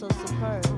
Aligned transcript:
to 0.00 0.06
eat. 0.06 0.77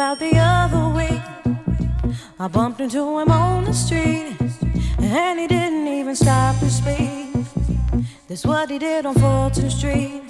about 0.00 0.18
the 0.18 0.34
other 0.34 0.88
week. 0.96 1.20
I 2.38 2.48
bumped 2.48 2.80
into 2.80 3.20
him 3.20 3.30
on 3.30 3.64
the 3.64 3.74
street, 3.74 4.34
and 4.98 5.38
he 5.38 5.46
didn't 5.46 5.86
even 5.88 6.16
stop 6.16 6.58
to 6.60 6.70
speak. 6.70 7.28
That's 8.26 8.46
what 8.46 8.70
he 8.70 8.78
did 8.78 9.04
on 9.04 9.14
Fulton 9.16 9.68
Street. 9.68 10.29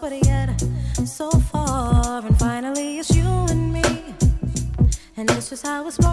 but 0.00 0.12
yet 0.24 0.58
so 1.04 1.30
far. 1.30 2.24
And 2.24 2.38
finally, 2.38 2.98
it's 2.98 3.14
you 3.14 3.28
and 3.50 3.72
me, 3.72 3.84
and 5.16 5.30
it's 5.30 5.50
just 5.50 5.66
how 5.66 5.86
it's. 5.86 6.09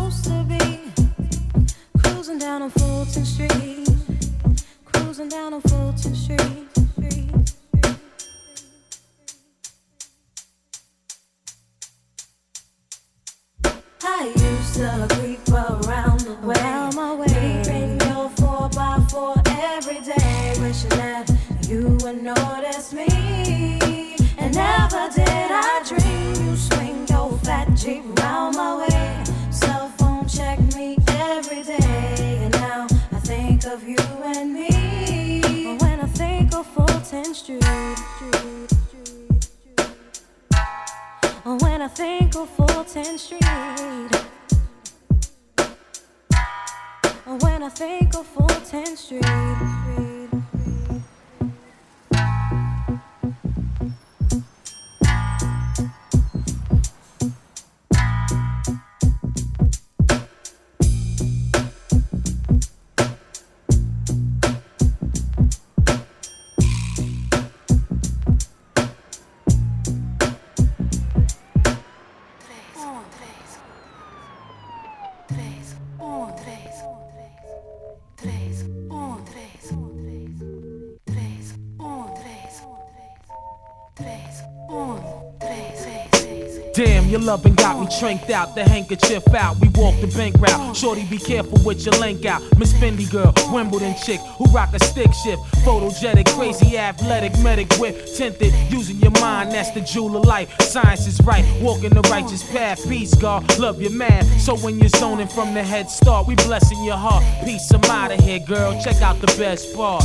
I'm 87.88 88.00
tranked 88.00 88.30
out, 88.32 88.54
the 88.54 88.66
handkerchief 88.66 89.34
out. 89.34 89.62
We 89.62 89.70
walk 89.70 89.96
the 90.02 90.08
bank 90.08 90.36
route. 90.40 90.76
Shorty, 90.76 91.06
be 91.06 91.18
careful 91.18 91.58
with 91.64 91.86
your 91.86 91.96
link 92.02 92.26
out. 92.26 92.42
Miss 92.58 92.74
Fendi 92.74 93.10
girl, 93.10 93.34
Wimbledon 93.54 93.96
chick 94.04 94.20
who 94.38 94.44
rock 94.48 94.74
a 94.74 94.80
stick 94.80 95.14
shift. 95.14 95.42
Photogenic, 95.64 96.28
crazy, 96.36 96.78
athletic, 96.78 97.40
medic 97.40 97.72
whip. 97.76 97.96
Tinted, 98.18 98.54
using 98.70 98.98
your 98.98 99.12
mind, 99.22 99.54
that's 99.54 99.72
the 99.72 99.80
jewel 99.80 100.18
of 100.18 100.26
life. 100.26 100.54
Science 100.62 101.08
is 101.08 101.22
right, 101.22 101.46
walking 101.62 101.92
the 101.92 102.02
righteous 102.12 102.44
path. 102.52 102.86
Peace, 102.90 103.14
God, 103.16 103.58
love 103.58 103.82
your 103.82 103.92
man. 103.92 104.26
So 104.38 104.58
when 104.58 104.80
you're 104.80 104.90
zoning 104.90 105.30
from 105.30 105.54
the 105.54 105.64
head 105.64 105.90
start, 105.90 106.28
we 106.28 106.36
blessing 106.36 106.84
your 106.84 106.98
heart. 106.98 107.24
Peace, 107.46 107.72
I'm 107.72 107.82
out 107.86 108.12
of 108.12 108.20
here, 108.20 108.40
girl. 108.40 108.78
Check 108.84 109.02
out 109.02 109.22
the 109.22 109.34
best 109.38 109.74
part. 109.74 110.04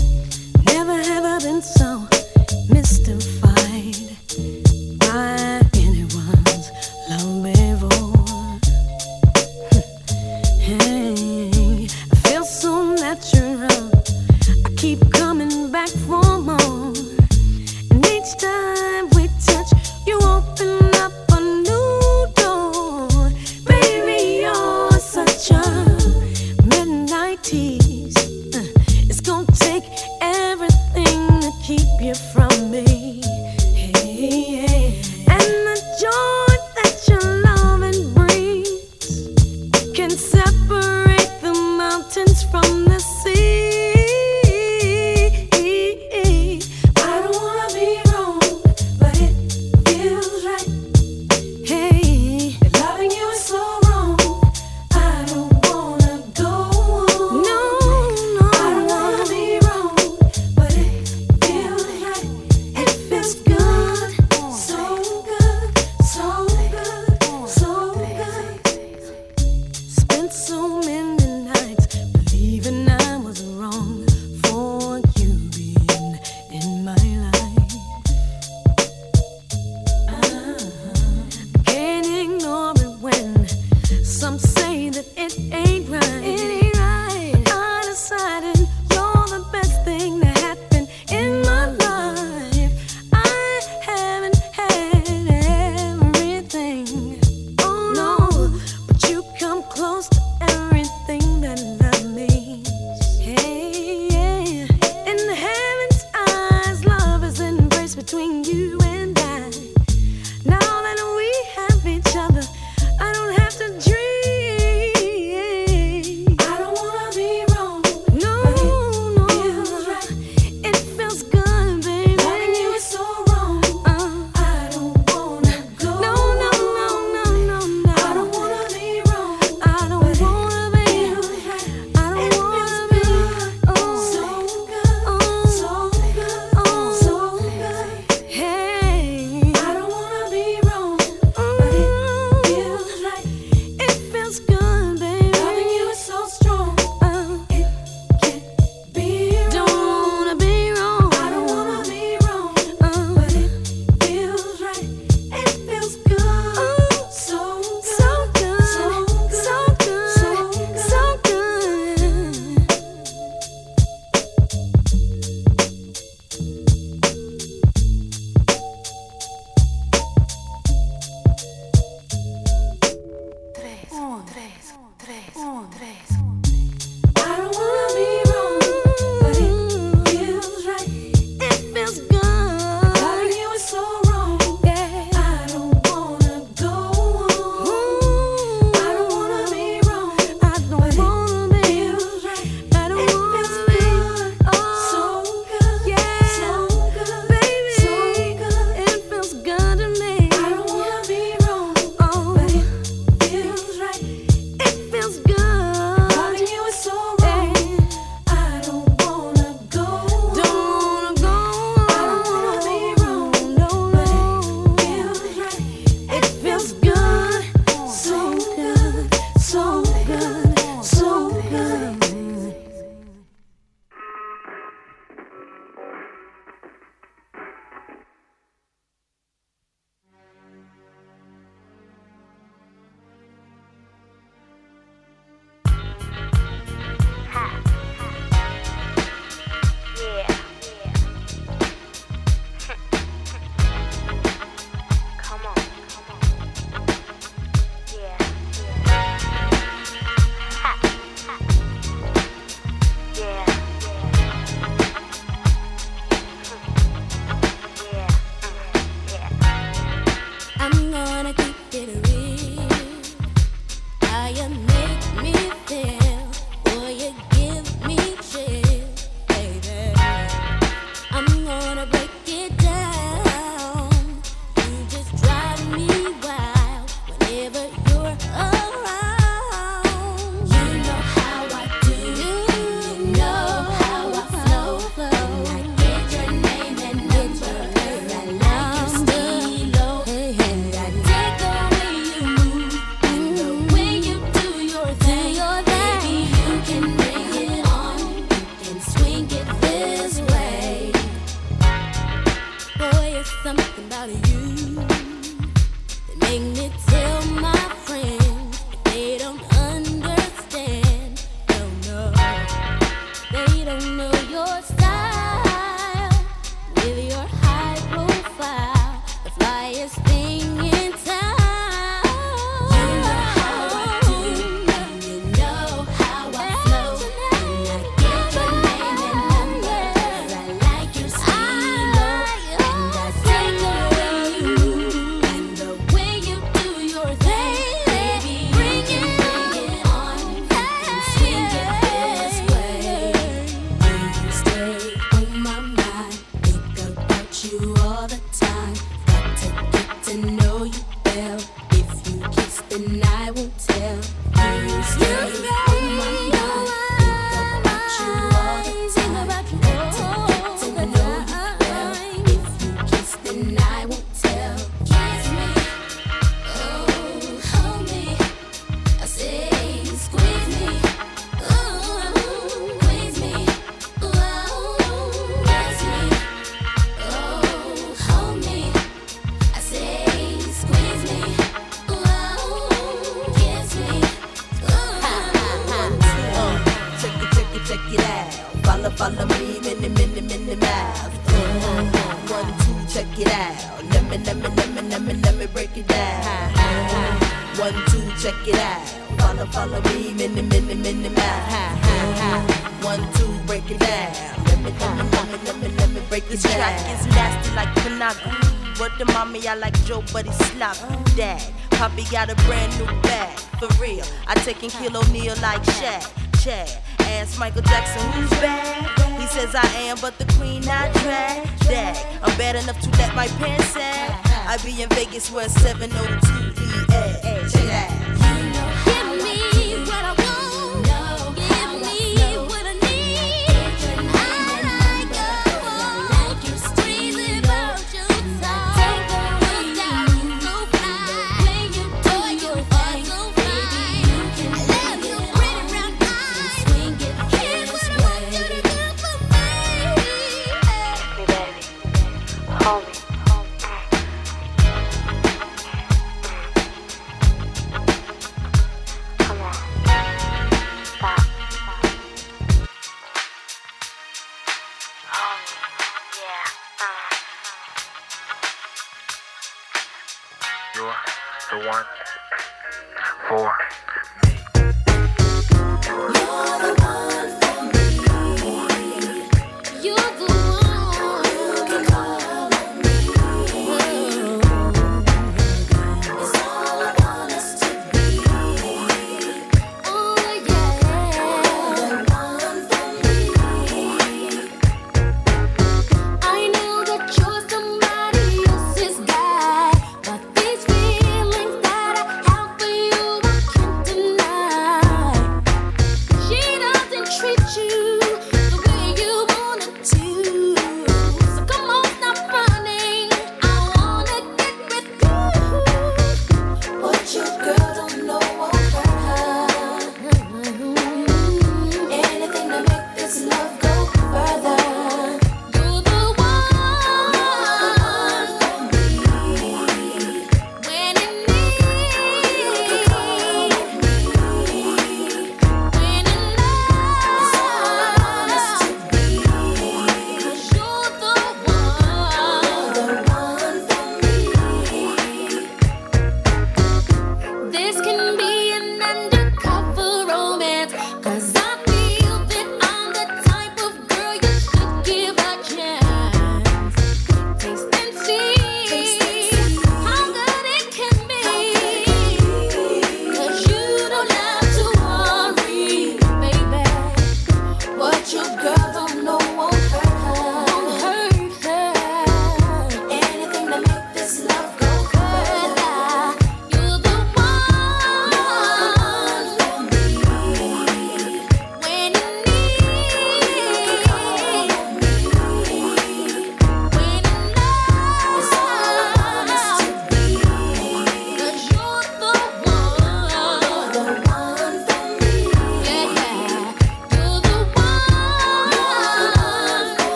Never 0.66 1.02
have 1.02 1.24
I 1.24 1.38
been 1.40 1.60
so 1.60 2.06
mystified. 2.68 3.51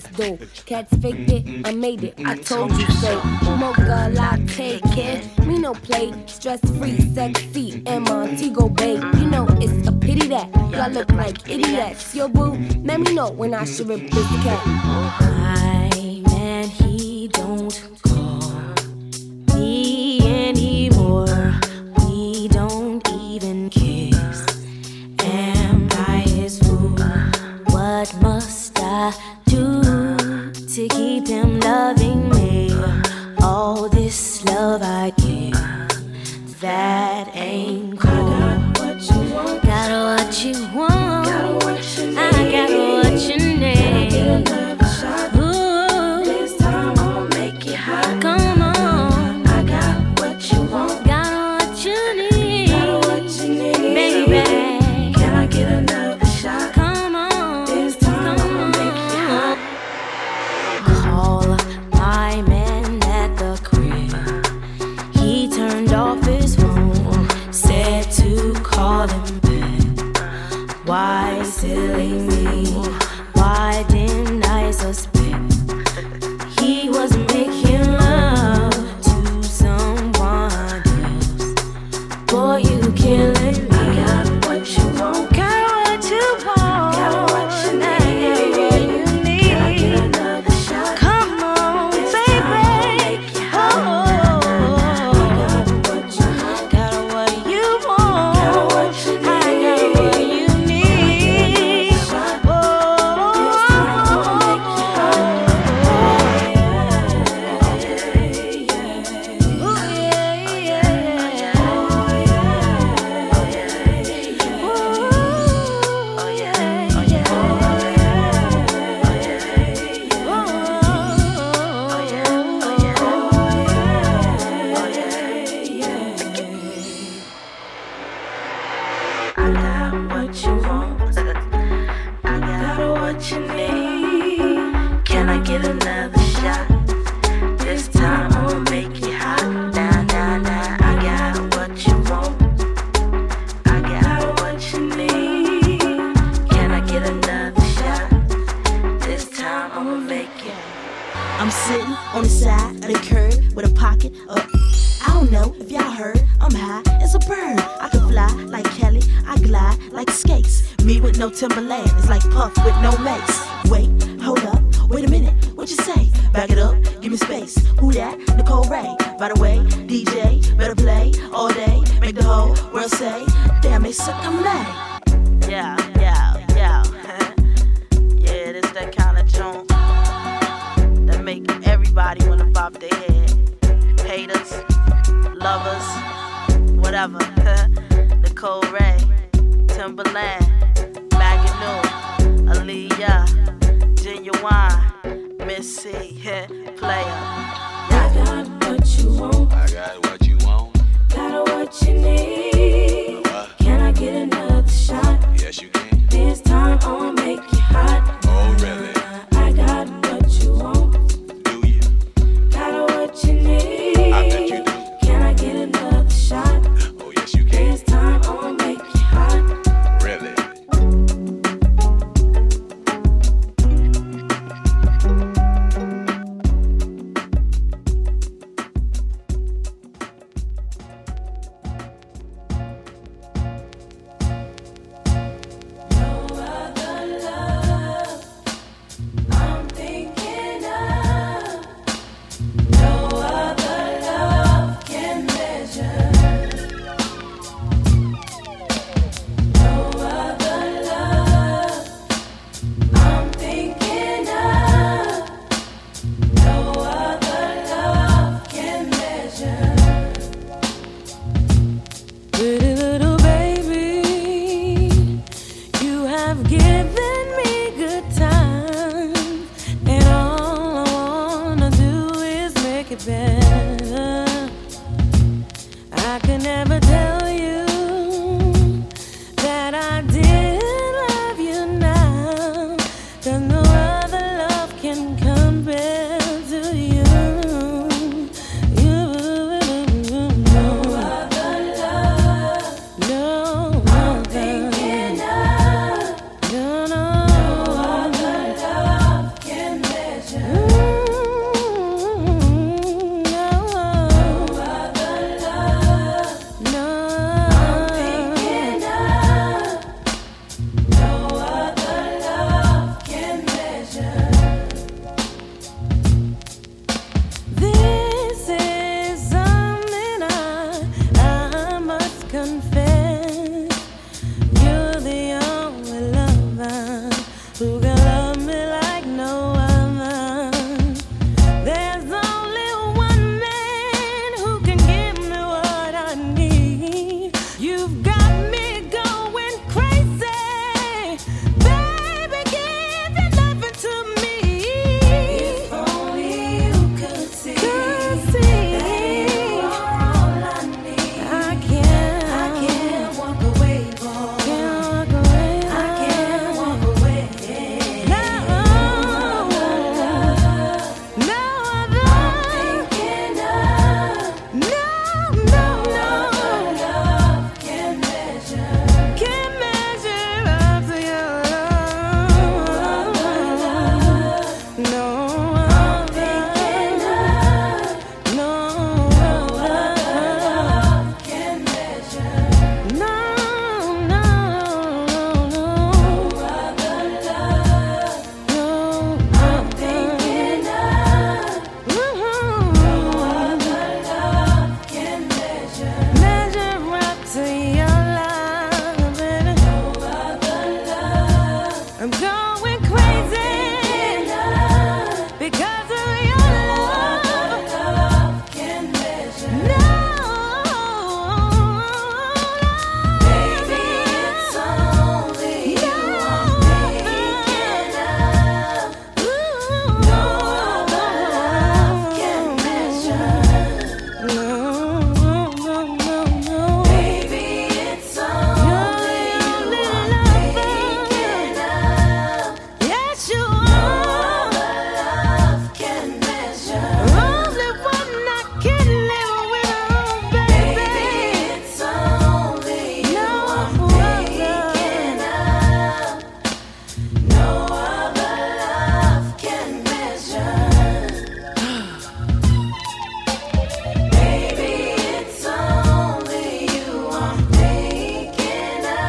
this. 0.00 0.62
Cats 0.64 0.94
faked 0.98 1.30
it, 1.30 1.66
I 1.66 1.72
made 1.72 2.04
it. 2.04 2.14
I 2.24 2.36
told 2.36 2.72
you 2.72 2.86
so. 2.92 3.20
Mocha 3.56 4.10
latte, 4.12 4.80
kid. 4.94 5.46
Me 5.46 5.58
no 5.58 5.74
play. 5.74 6.12
Stress 6.26 6.60
free, 6.78 6.98
sexy, 7.14 7.82
and 7.86 8.04
Montego 8.04 8.68
Bay. 8.68 8.94
You 8.94 9.28
know 9.28 9.46
it's 9.60 9.86
a 9.88 9.92
pity 9.92 10.28
that 10.28 10.48
y'all 10.72 10.90
look 10.90 11.10
like 11.12 11.48
idiots. 11.48 12.14
Yo, 12.14 12.28
boo, 12.28 12.56
let 12.84 13.00
me 13.00 13.14
know 13.14 13.30
when 13.30 13.54
I 13.54 13.64
should 13.64 13.88
rip 13.88 14.10
this 14.10 14.28
cat. 14.44 14.66
My 14.66 16.22
man, 16.26 16.68
he 16.68 17.28
don't 17.28 17.91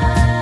Bye. 0.04 0.33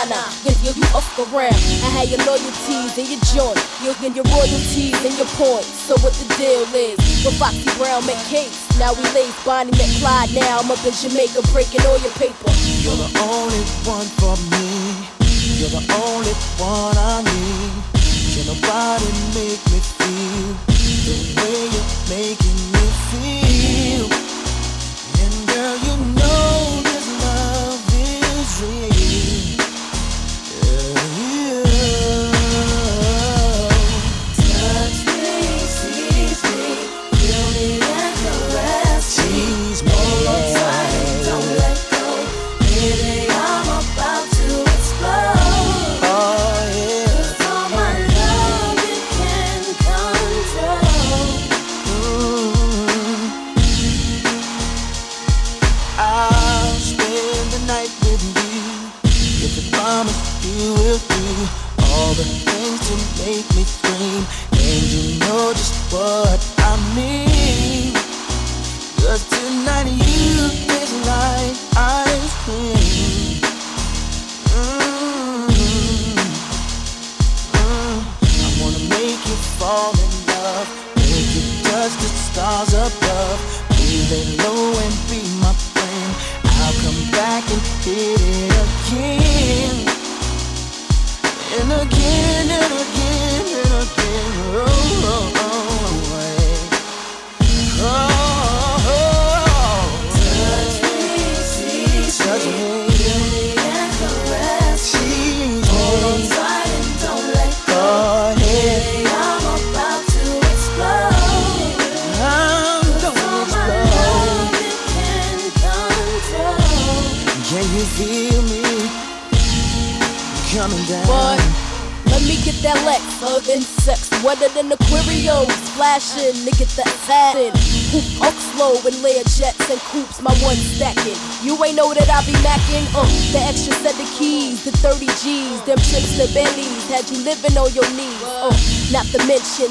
banana. 0.00 0.24
Get 0.44 0.56
you 0.76 0.84
off 0.94 1.04
the 1.16 1.24
ground. 1.30 1.54
I 1.84 1.90
had 1.92 2.08
your 2.08 2.20
loyalties 2.24 2.96
and 2.96 3.08
your 3.08 3.20
joint. 3.32 3.58
You'll 3.82 3.98
get 4.00 4.14
your 4.16 4.24
royalties 4.32 4.96
and 5.04 5.14
your 5.16 5.28
points. 5.36 5.68
So 5.68 5.96
what 6.00 6.12
the 6.14 6.26
deal 6.36 6.64
is? 6.74 6.96
With 7.24 7.36
Foxy 7.38 7.68
Brown 7.76 8.02
McCain. 8.02 8.50
Now 8.78 8.92
we 8.94 9.02
lays 9.12 9.34
Bonnie 9.44 9.72
McClyde. 9.72 10.34
Now 10.34 10.60
I'm 10.60 10.70
up 10.70 10.82
in 10.84 10.92
Jamaica 10.92 11.42
breaking 11.52 11.84
all 11.86 11.98
your 11.98 12.14
paper. 12.16 12.50
You're 12.80 12.96
the 12.96 13.10
only 13.20 13.64
one 13.84 14.08
for 14.20 14.36
me. 14.52 15.04
You're 15.60 15.72
the 15.72 15.84
only 16.00 16.34
one 16.56 16.96
I 16.96 17.20
need. 17.24 18.00
Can 18.32 18.46
nobody 18.46 19.10
make 19.36 19.60
me 19.68 19.79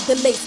the 0.09 0.15
late 0.23 0.38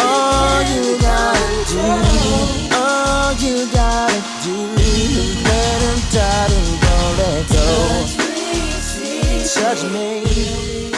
All 0.00 0.62
you 0.72 0.98
gotta 1.00 1.48
do, 1.70 1.82
all 2.76 3.32
you 3.42 3.66
gotta 3.72 4.20
do 4.44 4.54
let 5.48 5.78
him 5.82 5.98
don't 6.84 7.14
let 7.18 7.42
go. 7.48 7.66
Touch 9.54 9.82
me. 9.92 10.97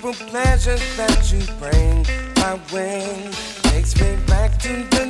Simple 0.00 0.26
pleasures 0.28 0.96
that 0.96 1.30
you 1.30 1.40
bring. 1.58 2.06
My 2.36 2.58
way 2.72 3.28
takes 3.64 3.94
me 4.00 4.16
back 4.26 4.58
to 4.60 4.68
the 4.90 5.09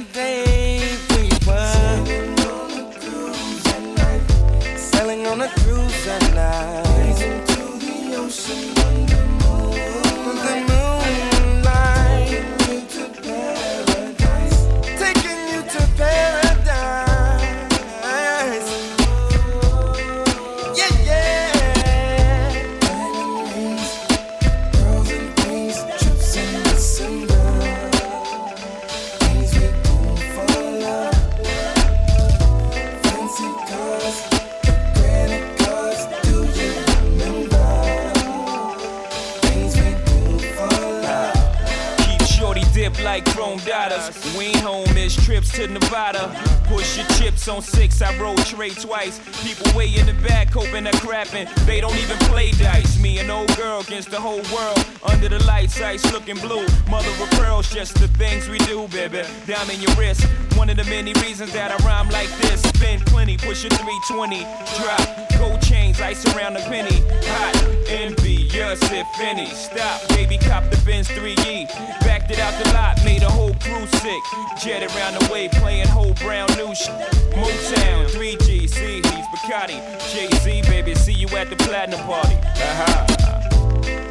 trips 45.41 45.57
to 45.57 45.67
Nevada. 45.69 46.29
Push 46.67 46.99
your 46.99 47.07
chips 47.09 47.49
on 47.49 47.63
six, 47.63 48.03
I 48.03 48.17
roll 48.19 48.37
trade 48.37 48.77
twice. 48.79 49.19
People 49.43 49.77
way 49.77 49.89
in 49.95 50.07
the 50.07 50.15
back 50.29 50.53
hoping 50.53 50.85
they're 50.85 50.93
crapping. 50.95 51.49
They 51.67 51.81
don't 51.81 51.97
even 51.97 52.19
play 52.29 52.51
dice. 52.53 53.01
Me 53.01 53.19
and 53.19 53.31
old 53.31 53.55
girl 53.57 53.81
against 53.81 54.11
the 54.11 54.21
whole 54.21 54.43
world. 54.55 54.85
Under 55.03 55.29
the 55.29 55.43
lights, 55.45 55.81
ice 55.81 56.05
looking 56.13 56.37
blue. 56.37 56.67
Mother 56.91 57.11
of 57.23 57.31
pearls, 57.33 57.73
just 57.73 57.95
the 57.99 58.09
things 58.09 58.49
we 58.49 58.59
do, 58.59 58.87
baby. 58.89 59.23
Down 59.47 59.71
in 59.71 59.81
your 59.81 59.95
wrist. 59.95 60.25
One 60.57 60.69
of 60.69 60.77
the 60.77 60.85
many 60.85 61.13
reasons 61.15 61.53
that 61.53 61.71
I 61.71 61.77
rhyme 61.87 62.11
like 62.11 62.29
this. 62.43 62.63
Spend 62.63 63.07
plenty, 63.07 63.37
push 63.37 63.65
your 63.65 63.71
320. 63.71 64.41
Drop 64.77 65.31
gold 65.39 65.63
chains, 65.63 65.90
ice 66.01 66.25
around 66.35 66.55
the 66.55 66.61
penny. 66.61 67.03
Hot, 67.27 67.57
envious 67.89 68.81
if 68.91 69.07
any. 69.21 69.47
Stop, 69.47 70.09
baby, 70.09 70.39
cop 70.39 70.69
the 70.71 70.81
Benz 70.85 71.09
3E. 71.09 71.69
Backed 72.01 72.31
it 72.31 72.39
out 72.39 72.55
the 72.63 72.73
lot, 72.73 73.03
made 73.05 73.23
a 73.23 73.31
whole 73.31 73.55
crew 73.55 73.87
sick. 73.87 74.23
Jet 74.63 74.83
around 74.83 75.21
the 75.21 75.33
way, 75.33 75.49
playing 75.49 75.89
whole 75.89 76.15
brown 76.15 76.49
new 76.57 76.75
shit. 76.75 76.95
Motown, 77.35 78.07
3G, 78.11 78.69
see, 78.69 78.97
he's 78.97 79.27
Bacardi. 79.33 79.81
Jay 80.13 80.29
Z, 80.39 80.63
baby, 80.63 80.95
see 80.95 81.13
you 81.13 81.29
at 81.37 81.51
the 81.51 81.57
platinum 81.57 82.01
party. 82.07 82.37
Aha. 82.37 83.07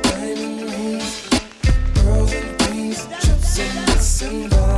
Diamond 0.04 0.62
rings, 0.62 1.30
pearls 1.96 2.34
and 2.34 2.60
things, 2.62 3.08
trips 3.22 3.60
in 3.60 3.86
December. 3.86 4.69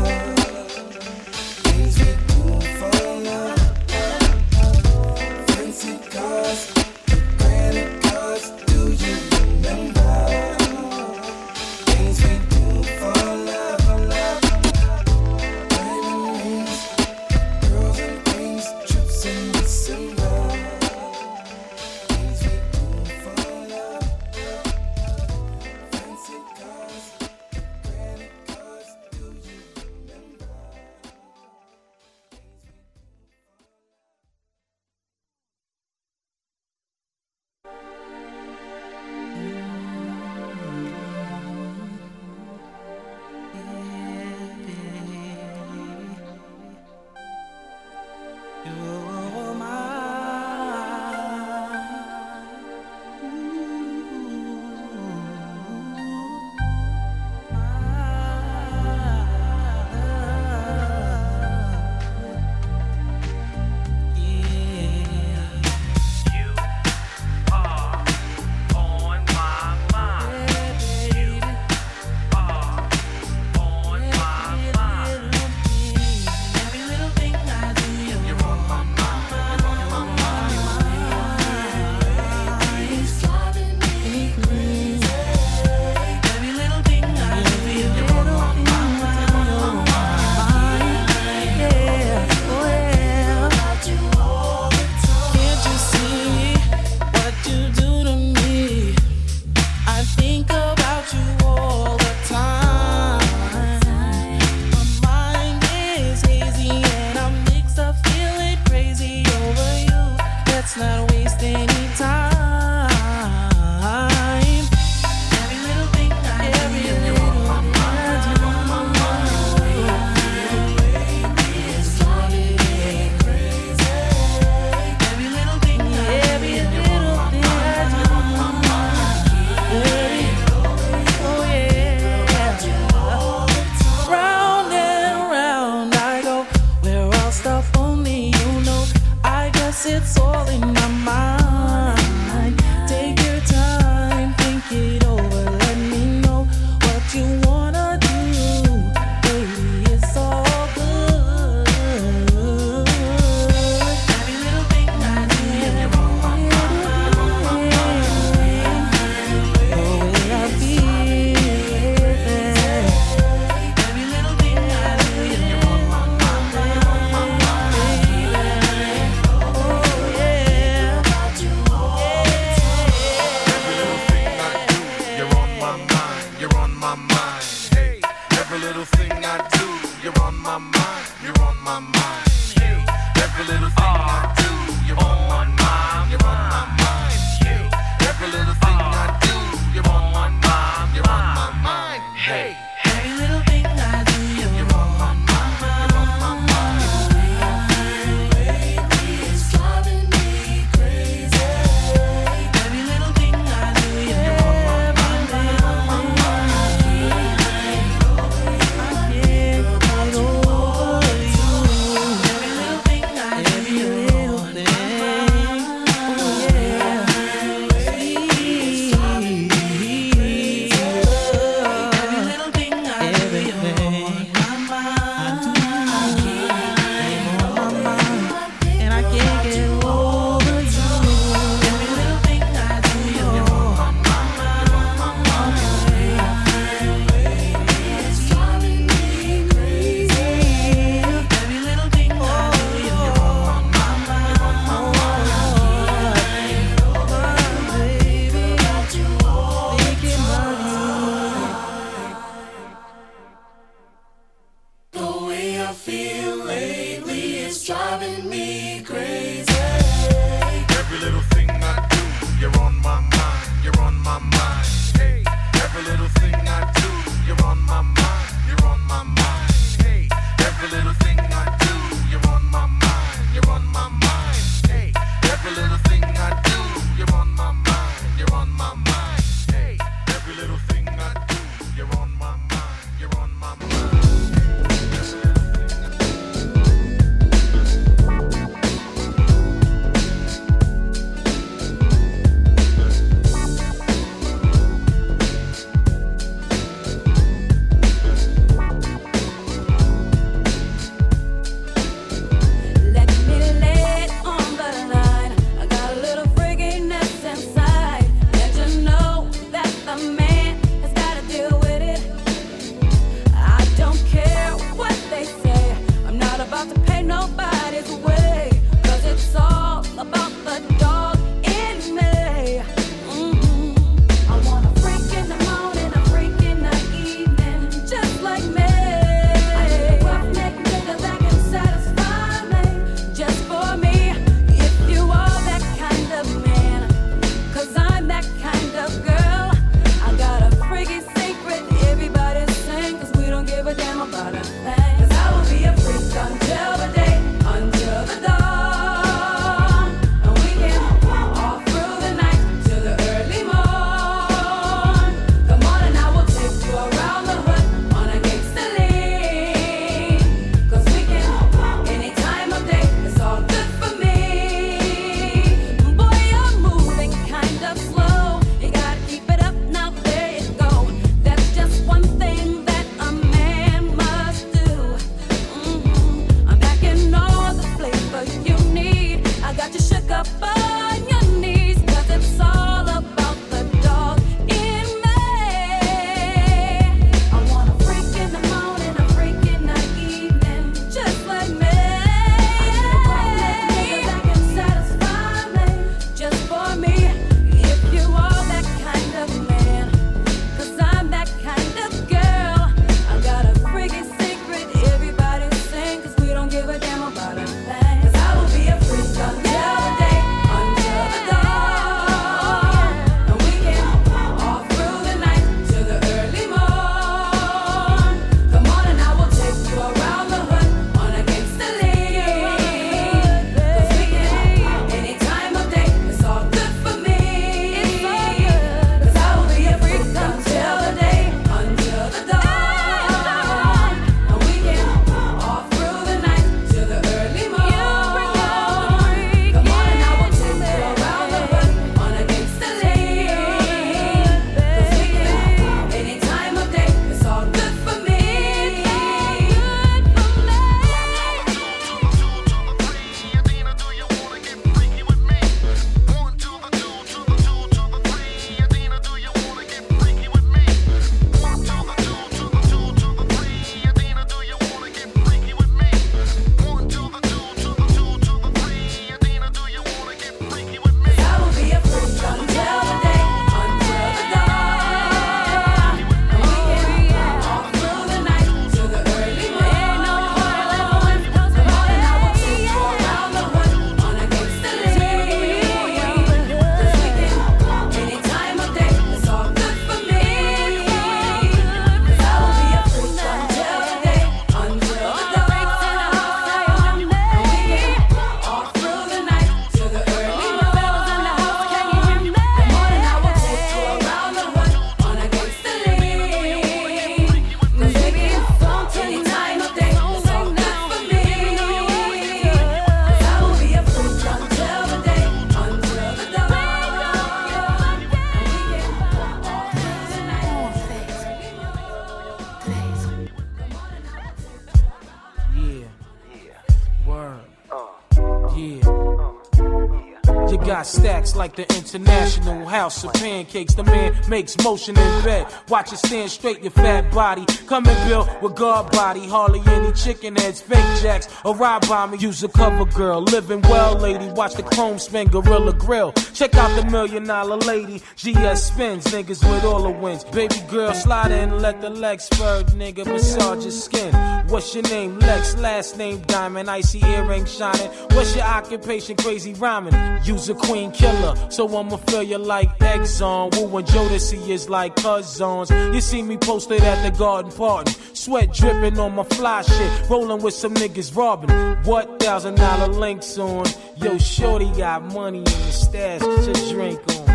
Like 531.42 531.56
the 531.56 531.76
International 531.76 532.68
House 532.68 533.04
of 533.04 533.12
Pancakes. 533.42 533.74
The 533.74 533.84
man 533.84 534.16
makes 534.30 534.56
motion 534.64 534.98
in 534.98 535.24
bed. 535.24 535.48
Watch 535.68 535.92
it 535.94 535.98
stand 535.98 536.30
straight, 536.30 536.62
your 536.62 536.72
fat 536.72 537.12
body. 537.12 537.46
Coming 537.66 537.96
built 538.08 538.30
with 538.42 538.56
guard 538.56 538.92
body. 538.92 539.28
Hardly 539.28 539.62
any 539.66 539.92
chicken 539.94 540.36
heads, 540.36 540.62
fake 540.62 541.02
jacks, 541.02 541.28
or 541.44 541.56
ride 541.56 541.88
by 541.88 542.06
me. 542.06 542.18
Use 542.20 542.44
a 542.44 542.50
cover 542.50 542.86
girl. 542.86 543.22
Living 543.22 543.62
well, 543.64 543.96
lady. 543.96 544.28
Watch 544.28 544.54
the 544.54 544.64
chrome 544.64 545.00
spin, 545.00 545.28
Gorilla 545.28 545.74
Grill. 545.74 546.12
Check 546.34 546.54
out 546.56 546.70
the 546.80 546.88
million 546.92 547.24
dollar 547.24 547.58
lady. 547.58 548.00
GS 548.16 548.64
spins, 548.64 549.06
niggas 549.06 549.42
with 549.50 549.64
all 549.64 549.82
the 549.82 549.90
wins. 549.90 550.24
Baby 550.26 550.62
girl, 550.70 550.94
slide 550.94 551.32
in, 551.32 551.60
let 551.60 551.82
the 551.82 551.90
legs 551.90 552.26
spur, 552.26 552.64
nigga. 552.76 553.06
Massage 553.08 553.64
your 553.64 553.72
skin. 553.72 554.14
What's 554.50 554.76
your 554.76 554.84
name? 554.84 555.18
Lex, 555.20 555.58
last 555.58 555.98
name 555.98 556.22
Diamond. 556.28 556.70
Icy 556.70 557.00
earring 557.06 557.46
shining. 557.46 557.90
What's 558.12 558.36
your 558.36 558.46
occupation? 558.46 559.16
Crazy 559.16 559.54
rhyming. 559.56 559.96
Use 560.24 560.48
a 560.50 560.54
queen 560.54 560.92
killer, 560.92 561.36
so 561.50 561.66
I'ma 561.76 561.98
feel 561.98 562.24
you 562.24 562.38
like 562.38 562.70
Exxon. 562.80 563.31
Wu 563.32 563.78
and 563.78 563.88
Jodeci 563.88 564.50
is 564.50 564.70
like 564.70 564.96
cousins. 564.98 565.70
You 565.70 566.02
see 566.02 566.22
me 566.22 566.38
posted 566.38 566.82
at 566.82 567.02
the 567.04 567.18
garden 567.18 567.52
party. 567.52 567.94
Sweat 568.14 568.54
dripping 568.54 569.00
on 569.00 569.16
my 569.16 569.24
fly 569.24 569.62
shit. 569.62 570.10
Rolling 570.10 570.42
with 570.42 570.54
some 570.54 570.74
niggas 570.74 571.16
robbing. 571.16 571.50
What 571.86 572.20
thousand 572.20 572.56
dollar 572.56 572.88
links 572.88 573.38
on? 573.38 573.66
Yo, 573.98 574.18
shorty 574.18 574.70
got 574.78 575.04
money 575.14 575.40
in 575.40 575.44
the 575.46 575.72
stash. 575.72 576.22
Your 576.22 576.74
drink 576.74 577.00
on. 577.08 577.30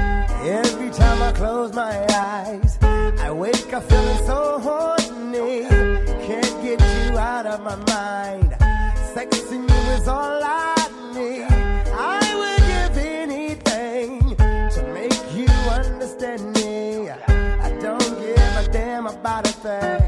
Every 0.47 0.90
time 0.90 1.22
I 1.22 1.32
close 1.32 1.72
my 1.72 2.07
eyes, 2.12 2.78
I 2.82 3.30
wake 3.32 3.72
up 3.72 3.82
feeling 3.88 4.26
so 4.26 4.59
horny. 4.61 5.66
Can't 6.26 6.62
get 6.62 6.80
you 6.80 7.18
out 7.18 7.47
of 7.47 7.61
my 7.62 7.76
mind. 7.94 8.51
Sexing 9.14 9.68
you 9.68 9.92
is 9.94 10.07
all 10.07 10.44
I 10.44 10.76
thing. 19.67 20.06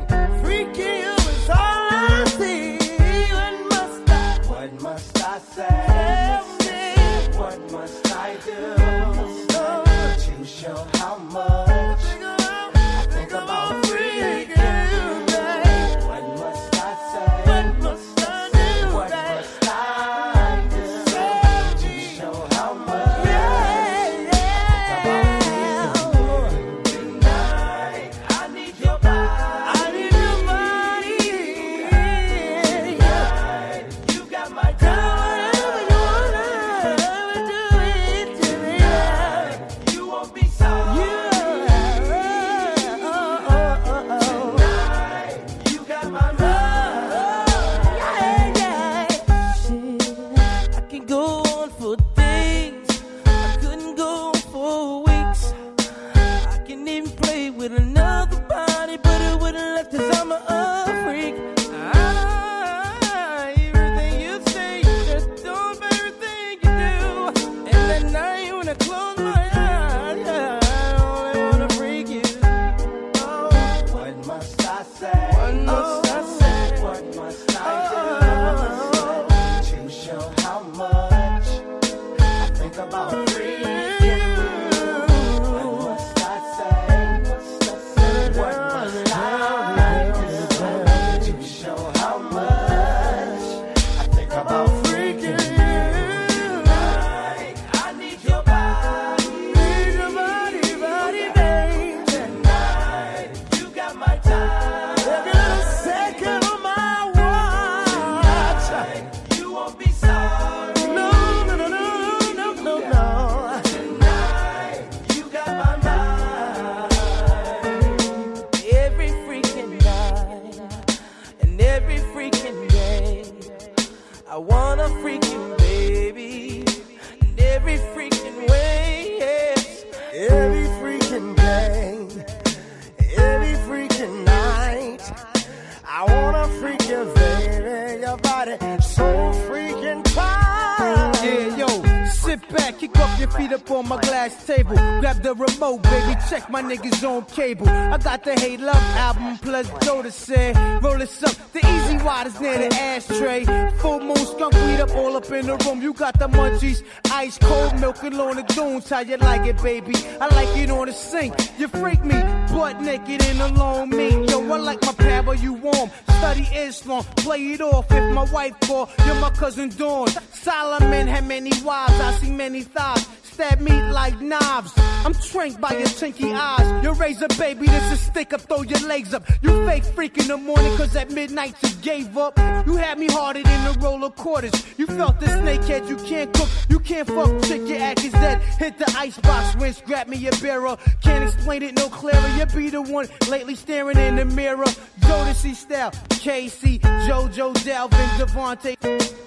Cable. 147.38 147.68
I 147.68 147.96
got 147.98 148.24
the 148.24 148.34
Hey 148.34 148.56
Love 148.56 148.74
album 148.96 149.38
plus 149.38 149.70
Doda 149.86 150.10
said, 150.10 150.56
roll 150.82 150.98
this 150.98 151.22
up. 151.22 151.36
The 151.52 151.60
E-Z 151.60 152.04
Widers 152.04 152.40
near 152.40 152.58
the 152.58 152.74
ashtray. 152.74 153.44
Full 153.78 154.00
moon 154.00 154.16
skunk 154.16 154.54
weed 154.54 154.80
up 154.80 154.90
all 154.96 155.16
up 155.16 155.30
in 155.30 155.46
the 155.46 155.56
room. 155.58 155.80
You 155.80 155.92
got 155.92 156.18
the 156.18 156.26
munchies, 156.26 156.82
ice 157.12 157.38
cold 157.38 157.78
milk 157.78 158.02
and 158.02 158.20
on 158.20 158.36
the 158.38 158.42
dunes. 158.42 158.90
How 158.90 159.00
you 159.00 159.18
like 159.18 159.46
it, 159.46 159.62
baby? 159.62 159.94
I 160.20 160.26
like 160.34 160.56
it 160.56 160.68
on 160.68 160.86
the 160.86 160.92
sink. 160.92 161.32
You 161.60 161.68
freak 161.68 162.04
me, 162.04 162.20
butt 162.52 162.80
naked 162.80 163.24
in 163.24 163.40
a 163.40 163.48
long 163.52 163.90
meat. 163.90 164.30
Yo, 164.30 164.40
I 164.40 164.58
like 164.58 164.82
my 164.82 164.92
power, 164.94 165.34
you 165.36 165.52
warm. 165.52 165.92
Study 166.18 166.48
Islam, 166.52 167.04
play 167.18 167.52
it 167.52 167.60
off. 167.60 167.86
If 167.92 168.14
my 168.14 168.24
wife 168.32 168.58
call, 168.62 168.90
you're 169.06 169.20
my 169.20 169.30
cousin 169.30 169.68
Dawn. 169.68 170.08
Solomon 170.32 171.06
had 171.06 171.24
many 171.24 171.52
wives, 171.62 172.00
I 172.00 172.18
see 172.20 172.32
many 172.32 172.62
thighs. 172.62 173.06
Stab 173.38 173.60
meat 173.60 173.84
like 173.92 174.20
knives. 174.20 174.72
I'm 175.04 175.14
trained 175.14 175.60
by 175.60 175.70
your 175.70 175.86
chinky 175.86 176.34
eyes. 176.34 176.82
Your 176.82 176.94
razor, 176.94 177.28
baby, 177.38 177.66
this 177.66 177.92
is 177.92 178.00
stick 178.00 178.32
up, 178.32 178.40
throw 178.40 178.62
your 178.62 178.80
legs 178.80 179.14
up. 179.14 179.22
You 179.42 179.64
fake 179.64 179.84
freak 179.84 180.18
in 180.18 180.26
the 180.26 180.36
morning, 180.36 180.76
cause 180.76 180.96
at 180.96 181.12
midnight 181.12 181.54
you 181.62 181.68
gave 181.80 182.18
up. 182.18 182.36
You 182.66 182.74
had 182.74 182.98
me 182.98 183.06
harder 183.06 183.44
than 183.44 183.76
a 183.76 183.78
roll 183.78 184.02
of 184.02 184.16
quarters. 184.16 184.52
You 184.76 184.86
felt 184.86 185.20
the 185.20 185.26
snakehead, 185.26 185.88
you 185.88 185.94
can't 185.98 186.32
cook, 186.34 186.48
you 186.68 186.80
can't 186.80 187.06
fuck 187.06 187.30
chick, 187.44 187.62
your 187.68 187.78
act 187.78 188.02
is 188.02 188.10
dead. 188.10 188.42
Hit 188.58 188.76
the 188.76 188.92
icebox, 188.98 189.54
rinse, 189.54 189.82
grab 189.86 190.08
me 190.08 190.26
a 190.26 190.32
barrel. 190.42 190.76
Can't 191.00 191.22
explain 191.22 191.62
it 191.62 191.76
no 191.76 191.88
clearer. 191.88 192.28
You 192.36 192.46
be 192.46 192.70
the 192.70 192.82
one 192.82 193.06
lately 193.30 193.54
staring 193.54 193.98
in 193.98 194.16
the 194.16 194.24
mirror. 194.24 194.66
Jodeci 195.02 195.54
style, 195.54 195.92
K-Ci, 196.08 196.80
JoJo, 196.80 197.54
Dalvin, 197.54 198.08
DeVante. 198.18 199.18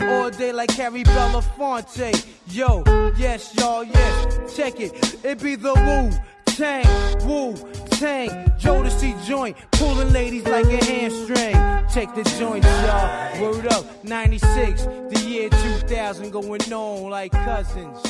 All 0.00 0.30
day 0.30 0.52
like 0.52 0.72
Harry 0.72 1.04
Belafonte. 1.04 2.26
Yo, 2.48 2.82
yes, 3.16 3.51
y'all, 3.56 3.84
yes. 3.84 4.56
Check 4.56 4.80
it. 4.80 5.24
It 5.24 5.42
be 5.42 5.54
the 5.56 5.74
Wu 5.74 6.10
Tang, 6.54 6.86
Wu 7.26 7.54
Tang. 7.90 8.28
Jodeci 8.58 9.12
joint. 9.24 9.56
Pulling 9.72 10.12
ladies 10.12 10.46
like 10.46 10.66
a 10.66 10.84
hamstring. 10.84 11.54
Check 11.92 12.14
the 12.14 12.22
joints, 12.38 12.66
y'all. 12.66 13.42
Word 13.42 13.66
up. 13.72 14.04
96, 14.04 14.84
the 14.84 15.24
year 15.26 15.48
2000 15.48 16.30
going 16.30 16.72
on 16.72 17.10
like 17.10 17.32
cousins. 17.32 18.02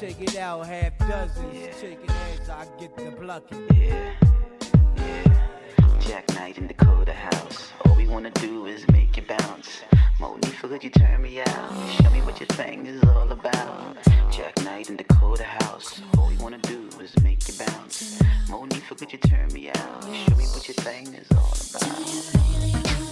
Check 0.00 0.20
it 0.20 0.36
out, 0.36 0.66
half 0.66 0.96
dozens. 0.98 1.80
Shaking 1.80 2.08
heads, 2.08 2.48
I 2.48 2.66
get 2.78 2.96
the 2.96 3.12
plucking. 3.12 3.66
Yeah. 3.76 5.49
Jack 6.10 6.28
Knight 6.34 6.58
in 6.58 6.66
Dakota 6.66 7.12
house. 7.12 7.70
All 7.86 7.94
we 7.94 8.08
wanna 8.08 8.32
do 8.32 8.66
is 8.66 8.84
make 8.88 9.16
you 9.16 9.22
bounce. 9.22 9.82
Monifa, 10.18 10.68
could 10.68 10.82
you 10.82 10.90
turn 10.90 11.22
me 11.22 11.40
out? 11.40 11.70
Show 12.02 12.10
me 12.10 12.20
what 12.22 12.40
your 12.40 12.48
thing 12.48 12.84
is 12.84 13.00
all 13.04 13.30
about. 13.30 13.96
Jack 14.28 14.60
Knight 14.64 14.90
in 14.90 14.96
Dakota 14.96 15.44
house. 15.44 16.02
All 16.18 16.26
we 16.26 16.36
wanna 16.38 16.58
do 16.58 16.88
is 17.00 17.16
make 17.22 17.46
you 17.46 17.54
bounce. 17.64 18.18
Monifa, 18.48 18.98
could 18.98 19.12
you 19.12 19.18
turn 19.18 19.52
me 19.52 19.68
out? 19.68 20.02
Show 20.02 20.34
me 20.34 20.46
what 20.46 20.66
your 20.66 20.74
thing 20.82 21.14
is 21.14 21.30
all 21.30 21.54
about. 21.78 23.09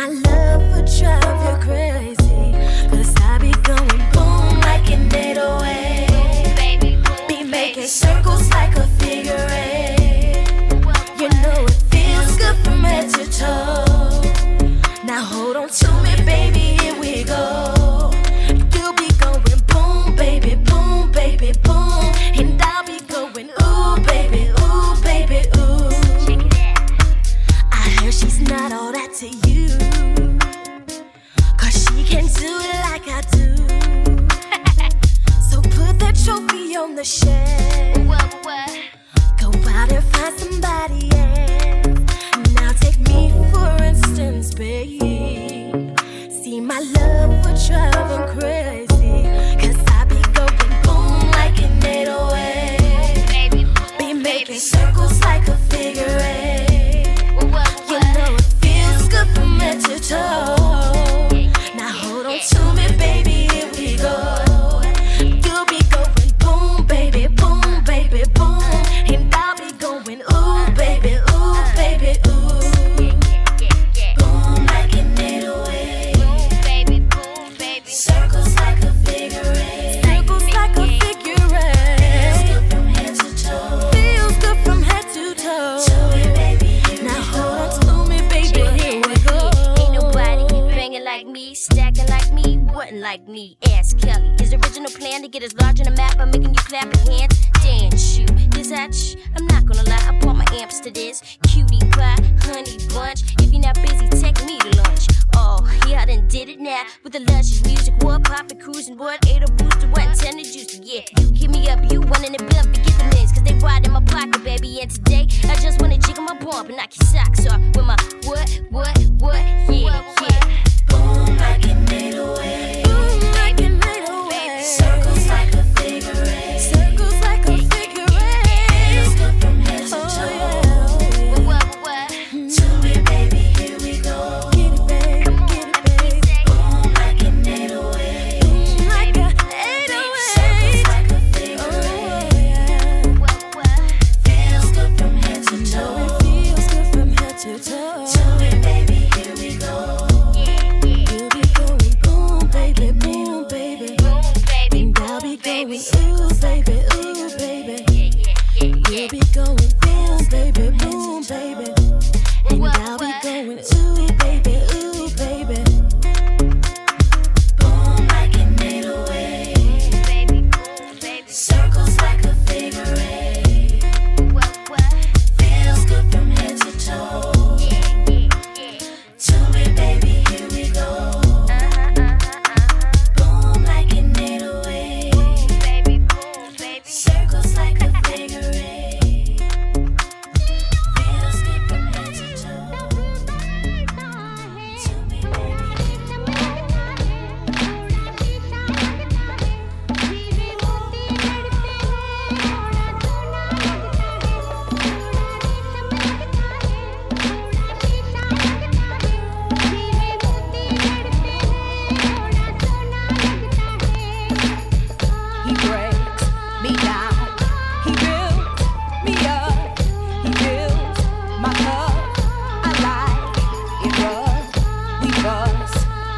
my 0.00 0.08
love 0.08 0.62
for 0.72 0.98
trouble. 0.98 1.29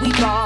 We 0.03 0.11
fall, 0.15 0.42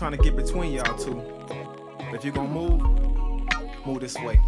trying 0.00 0.12
to 0.12 0.16
get 0.16 0.34
between 0.34 0.72
y'all 0.72 0.96
two. 0.96 1.22
If 2.14 2.24
you're 2.24 2.32
gonna 2.32 2.48
move, 2.48 2.80
move 3.84 4.00
this 4.00 4.16
way. 4.16 4.40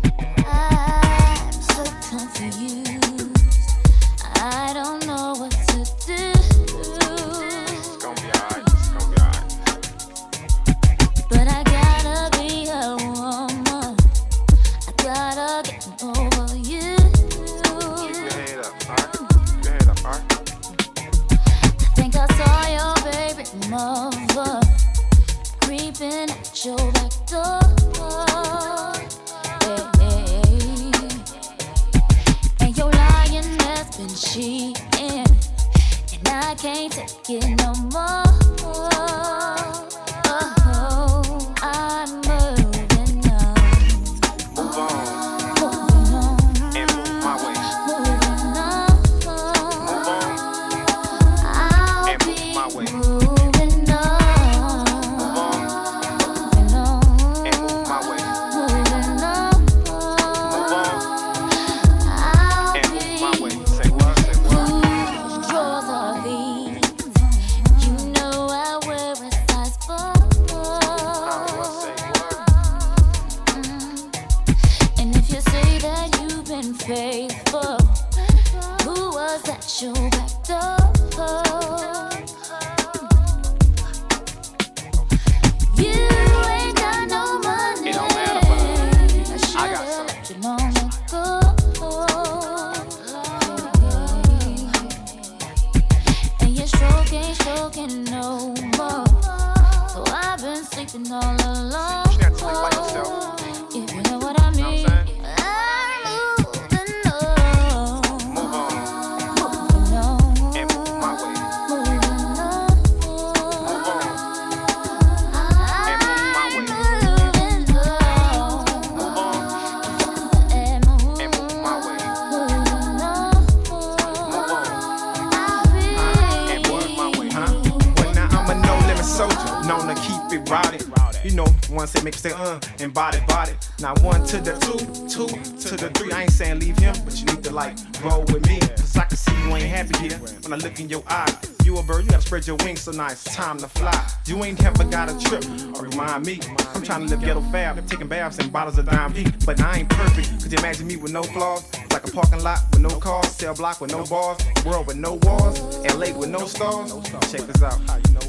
trying 146.93 147.09
to 147.09 147.16
live 147.16 147.24
ghetto 147.24 147.40
fab. 147.51 147.78
I'm 147.78 147.86
taking 147.86 148.06
baths 148.06 148.39
and 148.39 148.52
bottles 148.52 148.77
of 148.77 148.85
dime 148.85 149.12
deep. 149.12 149.32
But 149.47 149.60
I 149.62 149.78
ain't 149.78 149.89
perfect. 149.89 150.43
Could 150.43 150.52
you 150.52 150.59
imagine 150.59 150.86
me 150.86 150.97
with 150.97 151.10
no 151.10 151.23
flaws? 151.23 151.64
Like 151.90 152.06
a 152.06 152.10
parking 152.10 152.43
lot 152.43 152.60
with 152.70 152.81
no 152.81 152.90
cars, 153.01 153.28
cell 153.28 153.55
block 153.55 153.81
with 153.81 153.90
no 153.93 154.05
bars, 154.05 154.39
world 154.66 154.86
with 154.86 154.97
no 154.97 155.14
walls, 155.23 155.59
LA 155.94 156.12
with 156.16 156.28
no 156.28 156.44
stars. 156.44 156.93
Check 157.31 157.43
this 157.47 157.62
out. 157.62 157.81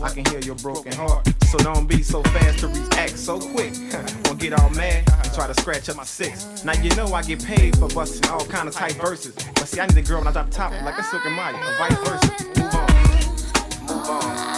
I 0.01 0.09
can 0.09 0.25
hear 0.25 0.39
your 0.39 0.55
broken 0.55 0.93
heart. 0.93 1.27
So 1.51 1.57
don't 1.57 1.87
be 1.87 2.03
so 2.03 2.23
fast 2.23 2.59
to 2.59 2.67
react 2.67 3.17
so 3.17 3.37
quick. 3.37 3.73
or 4.29 4.35
get 4.35 4.53
all 4.53 4.69
mad 4.69 5.03
and 5.11 5.33
try 5.33 5.47
to 5.47 5.53
scratch 5.59 5.89
up 5.89 5.97
my 5.97 6.05
six. 6.05 6.63
Now 6.63 6.73
you 6.81 6.89
know 6.95 7.07
I 7.13 7.21
get 7.21 7.43
paid 7.43 7.77
for 7.77 7.89
busting 7.89 8.29
all 8.29 8.45
kind 8.45 8.69
of 8.69 8.73
tight 8.73 8.93
verses. 8.93 9.35
But 9.55 9.67
see, 9.67 9.81
I 9.81 9.87
need 9.87 9.97
a 9.97 10.01
girl 10.01 10.19
when 10.19 10.27
I 10.27 10.31
drop 10.31 10.49
top 10.51 10.71
like 10.83 10.97
a 10.97 11.03
Silk 11.03 11.25
and 11.25 11.35
Maya, 11.35 11.53
or 11.53 11.77
vice 11.77 11.99
versa. 12.07 12.31
Move 12.57 12.75
on. 12.75 13.97
Move 13.97 14.09
on. 14.09 14.52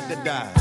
had 0.00 0.08
to 0.10 0.16
die. 0.16 0.55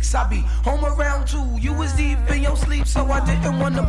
six 0.00 0.14
I 0.14 0.28
be 0.28 0.40
home 0.64 0.84
around 0.84 1.26
two. 1.28 1.44
You 1.60 1.74
was 1.74 1.92
deep 1.92 2.18
in 2.30 2.42
your 2.42 2.56
sleep, 2.56 2.86
so 2.86 3.04
I 3.10 3.24
didn't 3.24 3.58
wanna 3.58 3.82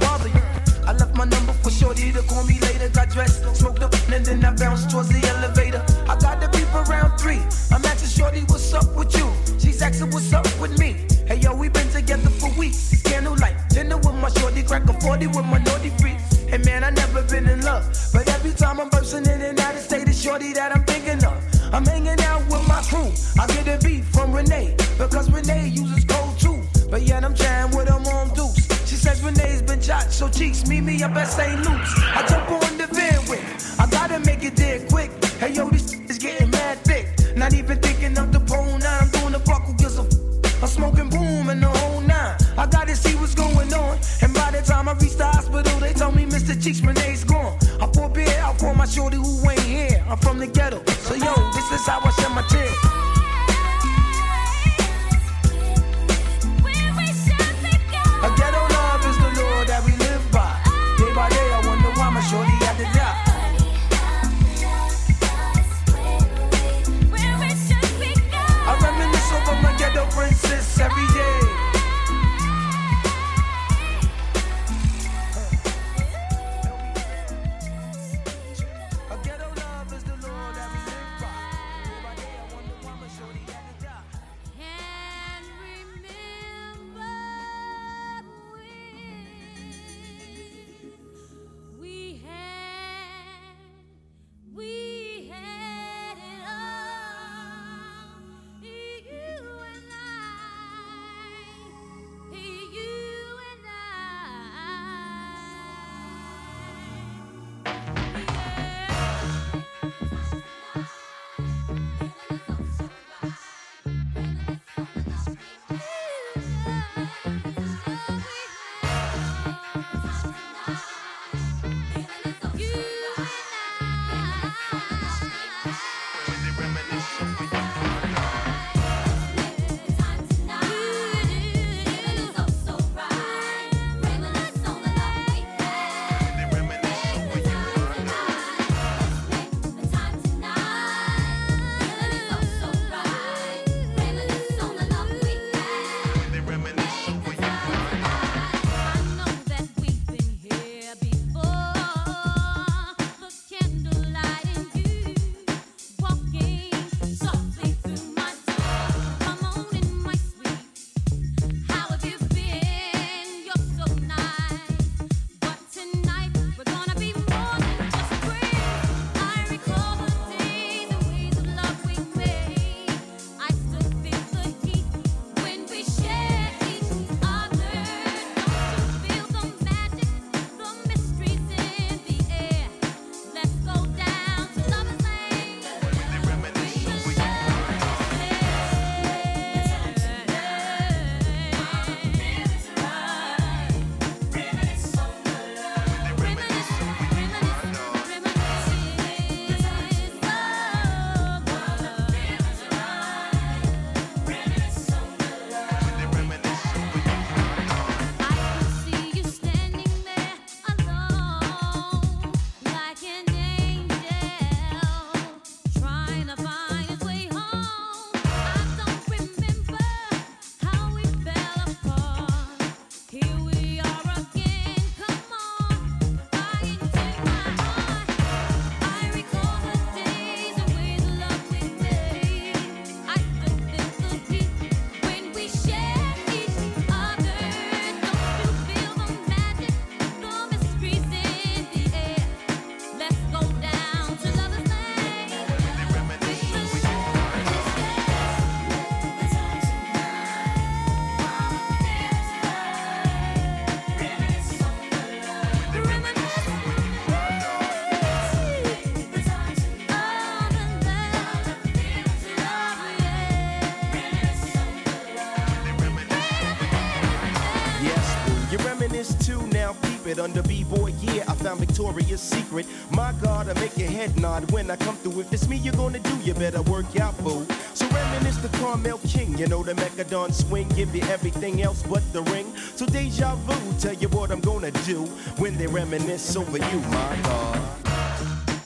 it. 270.11 270.19
Under 270.19 270.43
B-boy, 270.43 270.93
yeah, 271.01 271.23
I 271.27 271.33
found 271.35 271.59
Victoria's 271.59 272.21
Secret. 272.21 272.67
My 272.91 273.13
God, 273.21 273.49
I 273.49 273.59
make 273.59 273.77
your 273.77 273.89
head 273.89 274.19
nod 274.19 274.51
when 274.51 274.69
I 274.69 274.75
come 274.75 274.95
through. 274.97 275.21
If 275.21 275.33
it's 275.33 275.47
me 275.47 275.57
you're 275.57 275.73
gonna 275.73 275.99
do, 275.99 276.15
you 276.17 276.33
better 276.33 276.61
work 276.63 276.99
out, 276.99 277.17
boo. 277.23 277.45
So 277.73 277.87
reminisce 277.87 278.37
the 278.37 278.49
Carmel 278.59 278.99
King, 279.07 279.37
you 279.37 279.47
know 279.47 279.63
the 279.63 279.73
Mechadon 279.73 280.33
swing, 280.33 280.67
give 280.69 280.93
you 280.95 281.01
everything 281.03 281.61
else 281.61 281.81
but 281.83 282.03
the 282.13 282.21
ring. 282.23 282.53
So 282.75 282.85
deja 282.85 283.35
vu, 283.35 283.79
tell 283.79 283.93
you 283.93 284.09
what 284.09 284.31
I'm 284.31 284.41
gonna 284.41 284.71
do 284.85 285.05
when 285.37 285.57
they 285.57 285.67
reminisce 285.67 286.35
over 286.35 286.57
you, 286.57 286.79
my 286.91 287.19
God. 287.23 287.61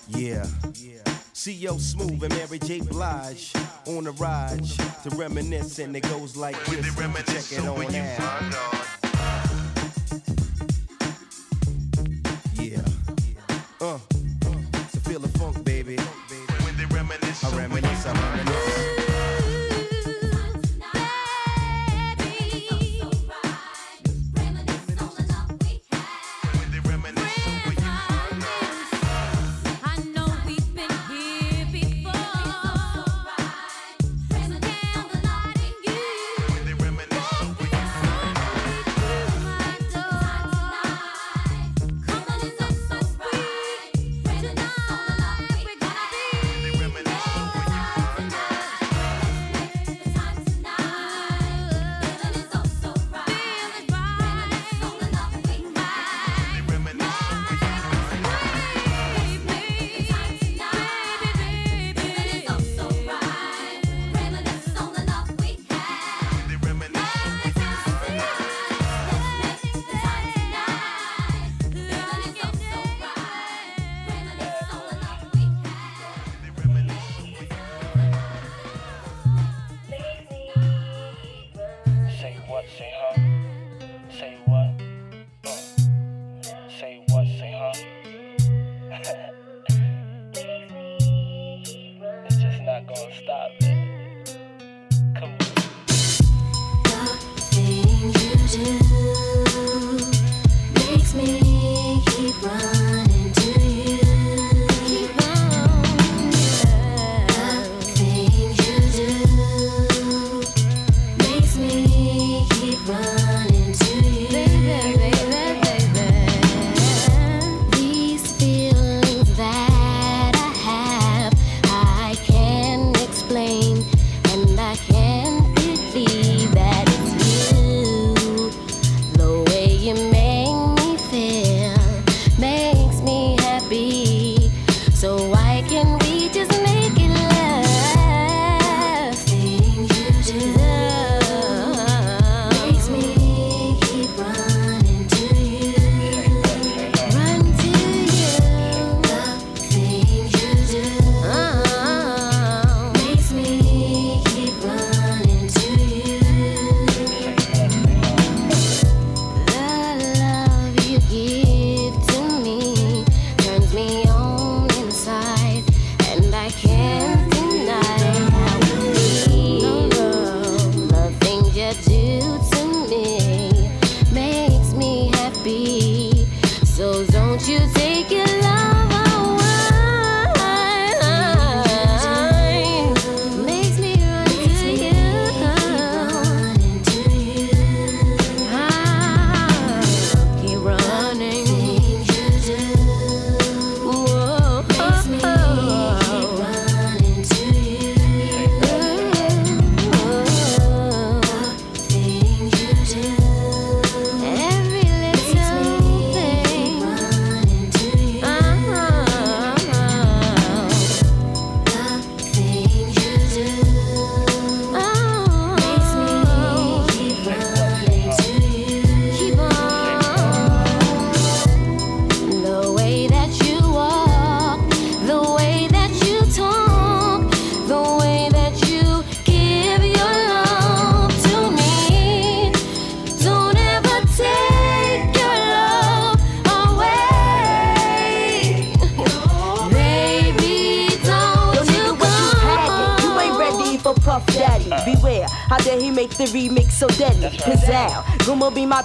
Yeah. 0.08 0.46
C.L. 1.34 1.78
Smooth 1.78 2.24
and 2.24 2.36
Mary 2.36 2.58
J. 2.58 2.82
Blige 2.82 3.54
on 3.86 4.06
the 4.06 4.12
ride 4.14 4.64
to 5.04 5.10
reminisce, 5.16 5.78
and 5.78 5.96
it 5.96 6.02
goes 6.10 6.36
like 6.36 6.56
this. 6.66 6.96
Check 6.96 7.60
it 7.60 7.68
on 7.68 7.96
out. 7.96 8.95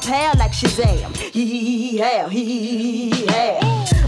My 0.00 0.06
pal 0.06 0.34
like 0.38 0.52
Shazam. 0.52 1.14
Hee 1.16 1.44
hee 1.44 2.28
hee 2.28 3.10
hee. 3.10 3.26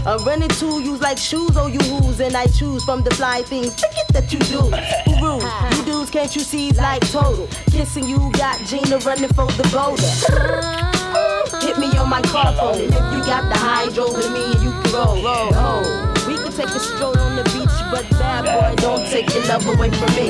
I'm 0.05 0.23
running 0.25 0.49
to 0.49 0.81
you 0.81 0.97
like 0.97 1.17
shoes, 1.17 1.55
oh 1.55 1.67
you 1.67 1.79
who's, 1.79 2.19
and 2.19 2.35
I 2.35 2.47
choose 2.47 2.83
from 2.83 3.03
the 3.03 3.11
fly 3.11 3.43
things. 3.43 3.75
Forget 3.75 4.07
that 4.09 4.33
you 4.33 4.39
do. 4.39 4.61
Who 5.05 5.25
rules? 5.25 5.43
You 5.77 5.85
dudes 5.85 6.09
can't 6.09 6.35
you 6.35 6.41
see 6.41 6.71
like 6.71 7.01
total? 7.11 7.47
Kissing 7.69 8.07
you 8.07 8.31
got 8.33 8.59
Gina 8.65 8.97
running 8.99 9.29
for 9.29 9.45
the 9.45 9.69
boulder. 9.71 10.03
Uh-huh. 10.33 11.59
Hit 11.61 11.77
me 11.77 11.95
on 11.97 12.09
my 12.09 12.21
car 12.23 12.53
phone. 12.55 12.79
If 12.79 12.89
you 12.89 13.21
got 13.29 13.47
the 13.49 13.57
hydro 13.57 14.11
with 14.13 14.31
me, 14.31 14.47
you 14.65 14.71
can 14.71 14.93
roll, 14.93 15.21
roll, 15.21 15.51
roll. 15.51 15.83
We 16.27 16.37
can 16.41 16.51
take 16.51 16.69
a 16.73 16.79
stroll 16.79 17.17
on 17.19 17.35
the 17.35 17.43
beach, 17.53 17.77
but 17.91 18.09
bad 18.17 18.45
boy, 18.45 18.81
don't 18.81 19.05
take 19.09 19.31
your 19.33 19.45
love 19.45 19.65
away 19.67 19.91
from 19.91 20.15
me. 20.15 20.29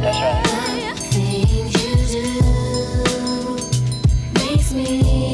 That's 0.00 0.20
right. 0.20 0.59
Me 4.72 5.29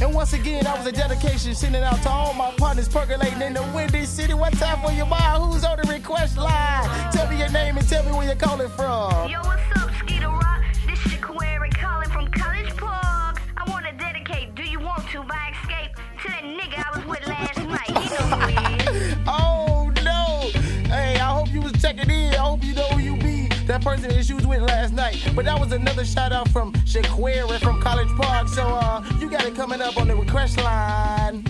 And 0.00 0.14
once 0.14 0.32
again, 0.32 0.66
I 0.66 0.76
was 0.78 0.86
a 0.86 0.92
dedication 0.92 1.54
sending 1.54 1.82
out 1.82 2.00
to 2.02 2.08
all 2.08 2.32
my 2.32 2.52
partners 2.52 2.88
percolating 2.88 3.42
in 3.42 3.54
the 3.54 3.62
Windy 3.74 4.04
City. 4.04 4.32
What 4.32 4.52
time 4.54 4.80
for 4.80 4.92
your 4.92 5.06
mind? 5.06 5.42
Who's 5.42 5.64
on 5.64 5.76
the 5.80 5.88
request 5.92 6.36
line? 6.36 7.10
Tell 7.12 7.28
me 7.28 7.38
your 7.38 7.48
name 7.50 7.76
and 7.76 7.88
tell 7.88 8.04
me 8.04 8.12
where 8.12 8.24
you're 8.26 8.36
calling 8.36 8.68
from. 8.70 9.28
Yo, 9.28 9.40
what's 9.40 9.62
up, 9.76 9.90
Skeeter 9.98 10.28
Rock? 10.28 10.62
This 10.86 11.04
is 11.04 11.12
Shaquari 11.12 11.74
calling 11.74 12.08
from 12.10 12.28
College 12.30 12.76
Park. 12.76 13.40
I 13.56 13.68
want 13.70 13.86
to 13.86 13.92
dedicate 13.92 14.54
Do 14.54 14.62
You 14.62 14.78
Want 14.78 15.08
To 15.10 15.22
by 15.24 15.34
Xscape 15.52 15.94
to 16.22 16.28
that 16.28 16.44
nigga 16.44 16.84
I 16.86 16.96
was 16.96 17.06
with 17.06 17.26
last 17.26 17.58
night. 17.58 17.88
You 17.88 17.94
know 17.94 18.36
who 18.36 18.46
he 18.46 19.08
is. 19.10 19.16
Oh 19.26 19.92
no! 20.04 20.50
Hey, 20.88 21.16
I 21.16 21.32
hope 21.34 21.52
you 21.52 21.60
was 21.60 21.72
checking 21.72 22.08
in. 22.08 22.34
I 22.34 22.38
hope 22.38 22.62
you 22.62 22.72
know 22.74 22.86
who 22.90 23.00
you 23.00 23.16
be. 23.16 23.48
That 23.66 23.82
person 23.82 24.08
that 24.08 24.28
you 24.28 24.36
was 24.36 24.46
with 24.46 24.62
last 24.62 24.92
night. 24.94 25.16
But 25.34 25.44
that 25.44 25.58
was 25.58 25.72
another 25.72 26.04
shout 26.04 26.32
out 26.32 26.48
from 26.48 26.72
Shaquari 26.88 27.58
from 27.60 27.82
College 27.82 28.08
Park. 28.16 28.48
So 28.48 28.62
uh, 28.66 29.04
you 29.20 29.28
got 29.30 29.44
it 29.44 29.54
coming 29.54 29.82
up 29.82 29.98
on 29.98 30.08
the 30.08 30.16
request 30.16 30.56
line. 30.56 31.44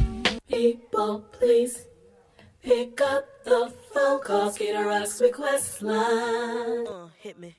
People, 0.49 1.21
please 1.31 1.87
pick 2.61 3.01
up 3.01 3.25
the 3.45 3.73
phone 3.95 4.21
call. 4.21 4.51
Skeeter 4.51 4.85
Rock's 4.85 5.21
request 5.21 5.83
line. 5.83 6.87
hit 7.21 7.39
me. 7.39 7.55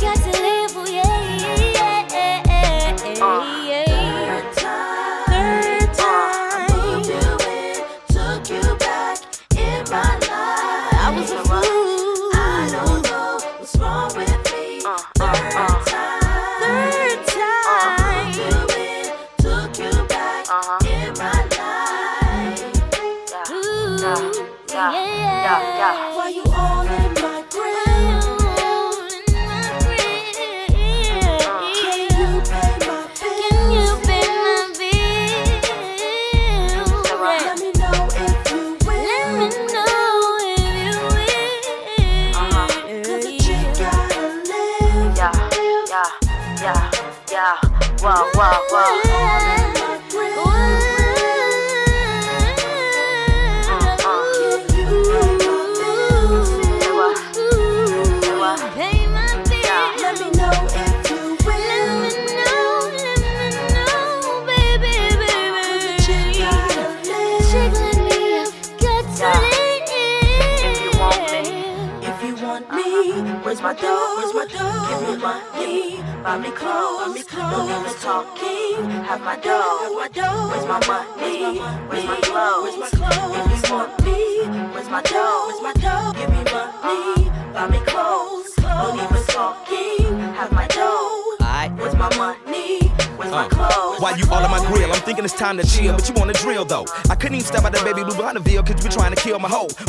Got 0.00 0.16
to 0.16 0.30
live, 0.42 0.59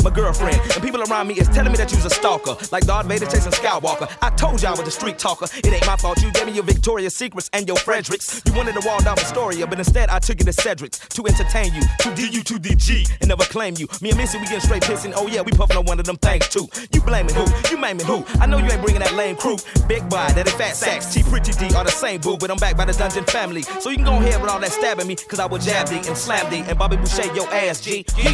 my 0.02 0.10
girlfriend. 0.10 0.60
And 0.74 0.82
people 0.82 1.02
around 1.02 1.28
me 1.28 1.34
is 1.34 1.48
telling 1.48 1.72
me 1.72 1.78
that 1.78 1.92
you's 1.92 2.04
a 2.04 2.10
stalker, 2.10 2.56
like 2.70 2.86
Darth 2.86 3.06
Vader 3.06 3.26
chasing 3.26 3.52
Skywalker. 3.52 4.10
I 4.20 4.30
told 4.30 4.62
you 4.62 4.68
I 4.68 4.72
was 4.72 4.80
a 4.80 4.90
street 4.90 5.18
talker. 5.18 5.46
It 5.56 5.66
ain't 5.66 5.86
my 5.86 5.96
fault. 5.96 6.22
You 6.22 6.30
gave 6.32 6.46
me 6.46 6.52
your 6.52 6.64
Victoria's 6.64 7.14
Secrets 7.14 7.48
and 7.52 7.66
your 7.66 7.76
Fredericks. 7.76 8.42
You 8.46 8.52
wanted 8.54 8.74
Waldorf 8.84 9.18
Astoria, 9.18 9.66
but 9.66 9.78
instead 9.78 10.08
I 10.10 10.18
took 10.18 10.40
it 10.40 10.44
to 10.44 10.52
Cedric's 10.52 10.98
to 10.98 11.26
entertain 11.26 11.74
you, 11.74 11.82
to 12.00 12.14
D 12.14 12.28
you 12.28 12.42
to 12.42 12.54
DG, 12.54 13.10
and 13.20 13.28
never 13.28 13.44
claim 13.44 13.74
you. 13.76 13.86
Me 14.00 14.10
and 14.10 14.18
Missy, 14.18 14.38
we 14.38 14.44
getting 14.44 14.60
straight 14.60 14.82
pissing. 14.82 15.12
Oh 15.16 15.26
yeah, 15.26 15.42
we 15.42 15.52
puffing 15.52 15.76
on 15.76 15.84
one 15.84 15.98
of 15.98 16.06
them 16.06 16.16
things 16.16 16.48
too. 16.48 16.68
You 16.92 17.00
blaming 17.02 17.34
who? 17.34 17.44
You 17.70 17.78
maiming 17.78 18.06
who? 18.06 18.24
I 18.40 18.46
know 18.46 18.58
you 18.58 18.70
ain't 18.70 18.82
bringing 18.82 19.00
that 19.00 19.14
lame 19.14 19.36
crew. 19.36 19.56
Big 19.86 20.02
boy, 20.08 20.26
that 20.34 20.46
is 20.46 20.54
fat 20.54 20.76
sacks. 20.76 21.12
T 21.12 21.22
Pretty 21.22 21.52
D 21.52 21.74
are 21.74 21.84
the 21.84 21.90
same 21.90 22.20
boo, 22.20 22.36
but 22.36 22.50
I'm 22.50 22.58
back 22.58 22.76
by 22.76 22.84
the 22.84 22.92
dungeon 22.92 23.24
family. 23.24 23.62
So 23.62 23.90
you 23.90 23.96
can 23.96 24.04
go 24.04 24.14
ahead 24.14 24.40
with 24.40 24.50
all 24.50 24.60
that 24.60 24.72
stabbing 24.72 25.06
me, 25.06 25.16
cause 25.16 25.38
I 25.38 25.46
will 25.46 25.58
jab 25.58 25.88
thee 25.88 26.02
and 26.06 26.16
slam 26.16 26.50
thee 26.50 26.64
and 26.66 26.78
Bobby 26.78 26.96
Boucher 26.96 27.32
your 27.34 27.48
ass, 27.52 27.80
G. 27.80 28.04
Yeah, 28.16 28.30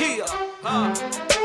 yeah, 0.00 0.47
huh. 0.62 1.37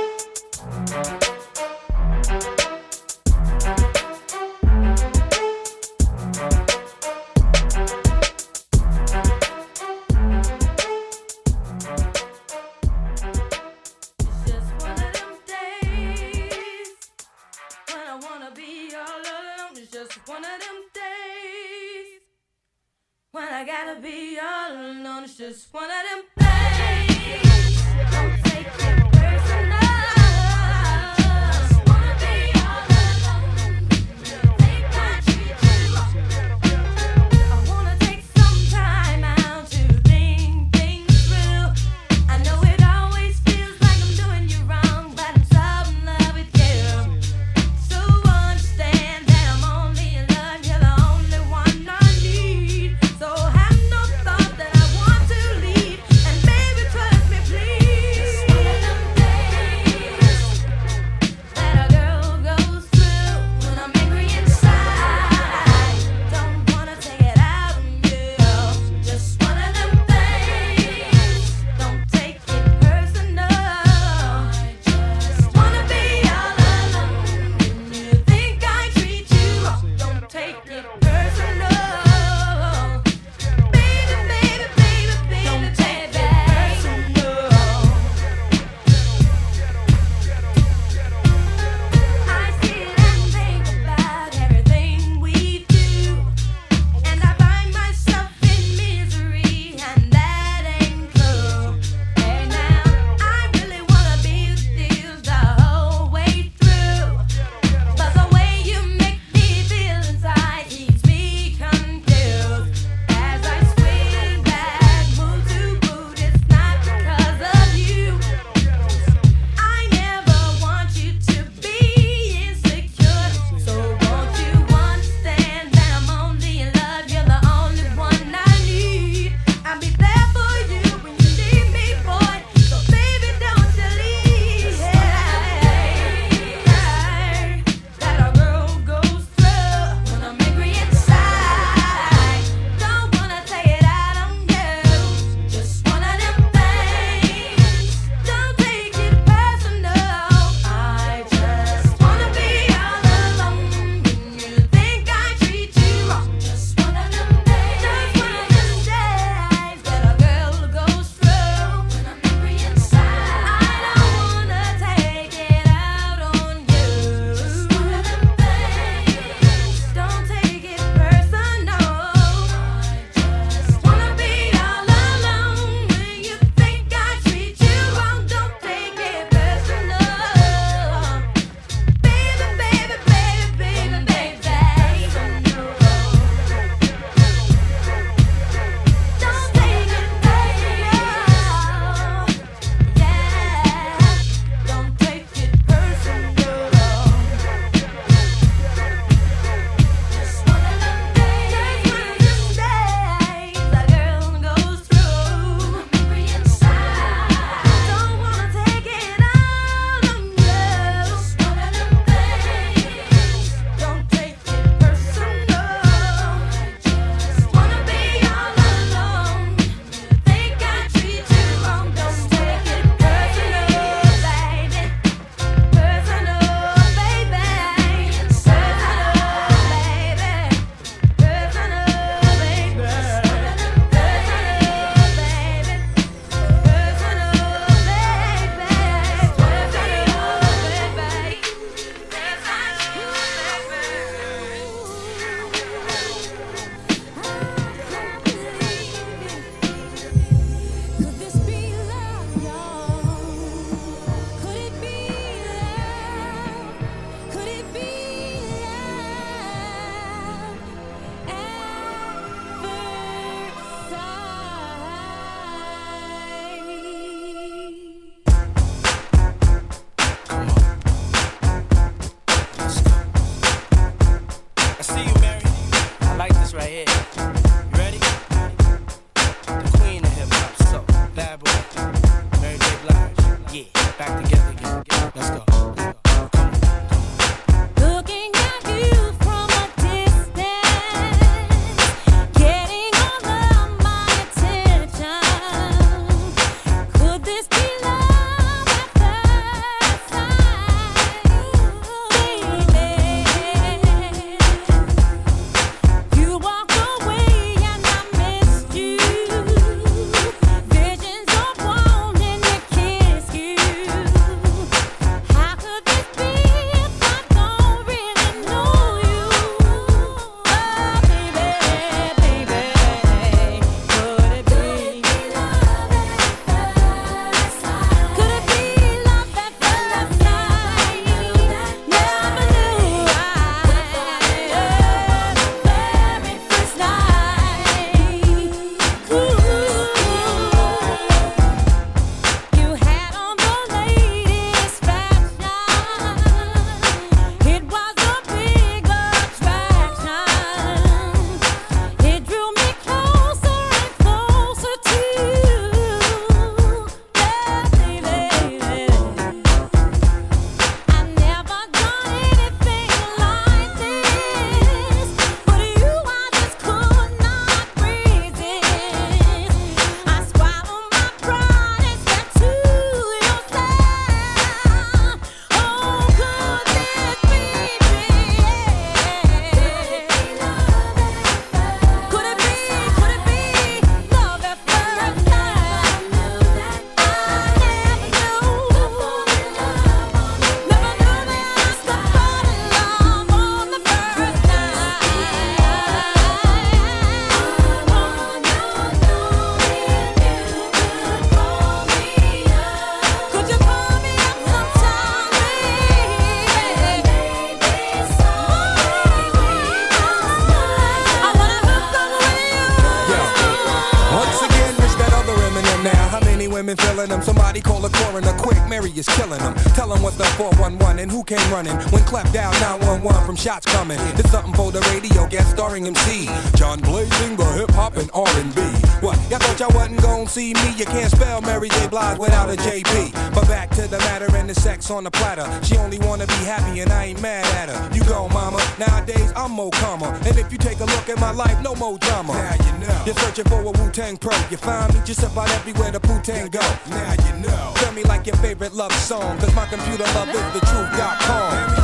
Sex 434.83 434.91
on 434.91 435.03
the 435.03 435.11
platter. 435.11 435.47
She 435.63 435.77
only 435.77 435.99
wanna 435.99 436.27
be 436.27 436.41
happy 436.45 436.81
and 436.81 436.91
I 436.91 437.05
ain't 437.05 437.21
mad 437.21 437.45
at 437.55 437.69
her. 437.69 437.95
You 437.95 438.03
go, 438.03 438.27
mama. 438.29 438.59
Nowadays 438.79 439.31
I'm 439.35 439.51
more 439.51 439.71
calmer. 439.71 440.13
And 440.25 440.37
if 440.37 440.51
you 440.51 440.57
take 440.57 440.79
a 440.79 440.85
look 440.85 441.09
at 441.09 441.19
my 441.19 441.31
life, 441.31 441.61
no 441.61 441.75
more 441.75 441.97
drama. 441.97 442.33
Now 442.33 442.55
you 442.65 442.79
know. 442.79 443.03
You're 443.05 443.15
searching 443.15 443.45
for 443.45 443.61
a 443.61 443.71
Wu 443.71 443.91
Tang 443.91 444.17
pro. 444.17 444.35
You 444.49 444.57
find 444.57 444.93
me 444.93 444.99
just 445.05 445.23
about 445.23 445.49
everywhere 445.51 445.91
the 445.91 445.99
Wu 446.07 446.19
Tang 446.21 446.49
go. 446.49 446.65
Now 446.89 447.13
you 447.25 447.33
know. 447.45 447.73
Tell 447.75 447.93
me 447.93 448.03
like 448.03 448.27
your 448.27 448.37
favorite 448.37 448.73
love 448.73 448.93
song. 448.93 449.37
Cause 449.39 449.53
my 449.55 449.65
computer 449.67 450.05
love 450.15 450.29
is 450.29 450.53
the 450.53 450.61
truth.com. 450.65 451.82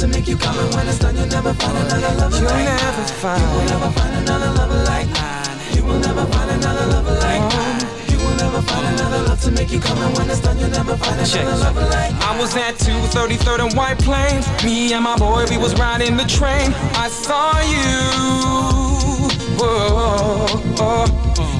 to 0.00 0.08
make 0.08 0.26
you 0.26 0.36
come 0.36 0.58
and 0.58 0.74
when 0.74 0.88
it's 0.88 0.98
done, 0.98 1.14
you'll 1.14 1.26
never 1.26 1.52
find 1.52 1.76
another 1.76 2.16
lover 2.16 2.36
You'll 2.38 2.46
like 2.46 2.64
never 2.64 3.04
find. 3.20 3.42
You 3.42 3.48
will 3.52 3.66
never 3.68 3.90
find 3.92 4.16
another 4.16 4.50
lover 4.56 4.82
like 4.84 5.08
mine. 5.12 5.76
You 5.76 5.84
will 5.84 5.98
never 6.00 6.24
find 6.32 6.50
another 6.52 6.86
lover 6.86 7.14
like 7.20 7.42
oh. 7.44 7.48
mine. 7.52 8.10
You 8.10 8.16
will 8.16 8.36
never 8.36 8.62
find 8.62 8.86
another 8.94 9.22
love 9.28 9.40
to 9.42 9.50
make 9.50 9.70
you 9.70 9.78
come 9.78 9.98
and 9.98 10.16
when 10.16 10.30
it's 10.30 10.40
done, 10.40 10.58
you'll 10.58 10.70
never 10.70 10.96
find 10.96 11.20
Check. 11.26 11.42
another 11.42 11.64
lover 11.64 11.86
like 11.92 12.12
I 12.14 12.38
was 12.40 12.56
at 12.56 12.76
233rd 12.76 13.66
and 13.66 13.76
White 13.76 13.98
Plains. 13.98 14.48
Me 14.64 14.94
and 14.94 15.04
my 15.04 15.18
boy, 15.18 15.44
we 15.50 15.58
was 15.58 15.78
riding 15.78 16.16
the 16.16 16.24
train. 16.24 16.72
I 16.96 17.08
saw 17.08 17.60
you. 17.60 18.00
Whoa. 19.60 21.04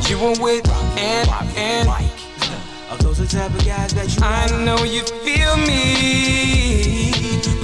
You 0.09 0.19
were 0.19 0.43
with 0.43 0.67
and 0.97 1.29
and. 1.59 1.89
Are 1.91 2.97
those 3.01 3.19
the 3.19 3.27
type 3.27 3.53
of 3.53 3.67
guys 3.67 3.93
that 3.93 4.09
you 4.17 4.23
I 4.25 4.65
know 4.65 4.83
you 4.85 5.03
feel 5.25 5.59
me. 5.59 7.00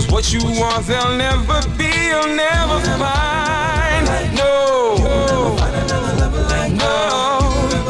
Cause 0.06 0.12
what 0.12 0.32
you 0.32 0.40
want, 0.60 0.86
they'll 0.86 1.16
never 1.16 1.60
be, 1.76 1.84
you'll 1.84 2.34
never 2.36 2.78
find. 2.98 4.06
No. 4.36 4.96
No. 4.98 5.56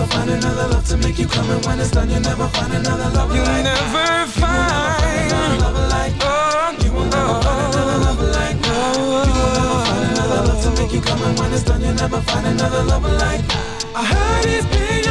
Find 0.08 0.30
another 0.30 0.68
love 0.68 0.84
to 0.86 0.96
make 0.96 1.18
you 1.18 1.26
come 1.26 1.50
and 1.50 1.64
when 1.66 1.78
it's 1.80 1.90
done, 1.90 2.08
you'll 2.08 2.20
never 2.20 2.48
find 2.48 2.72
another 2.72 3.10
lover 3.10 3.34
You'll 3.34 3.44
like 3.44 3.64
never 3.64 4.26
find. 4.30 5.32
another 5.32 5.58
lover 5.62 5.88
like 5.88 6.12
Oh, 6.20 6.76
You 6.84 6.92
will 6.92 7.04
never 7.04 7.42
find 7.42 7.74
another 7.74 7.98
lover 8.04 8.30
like 8.32 8.60
mine. 8.62 8.94
You 8.96 9.02
will 9.02 9.26
never 9.26 9.84
find 9.84 10.04
another 10.10 10.42
love 10.48 10.62
to 10.62 10.70
make 10.82 10.92
you 10.92 11.00
come 11.00 11.22
and 11.22 11.38
when 11.38 11.52
it's 11.52 11.62
done, 11.64 11.80
you'll 11.82 11.94
never 11.94 12.20
find 12.22 12.46
another 12.46 12.82
lover 12.84 13.12
like 13.18 13.40
I 13.94 14.04
heard 14.04 14.44
he's 14.46 14.64
paying 14.66 15.05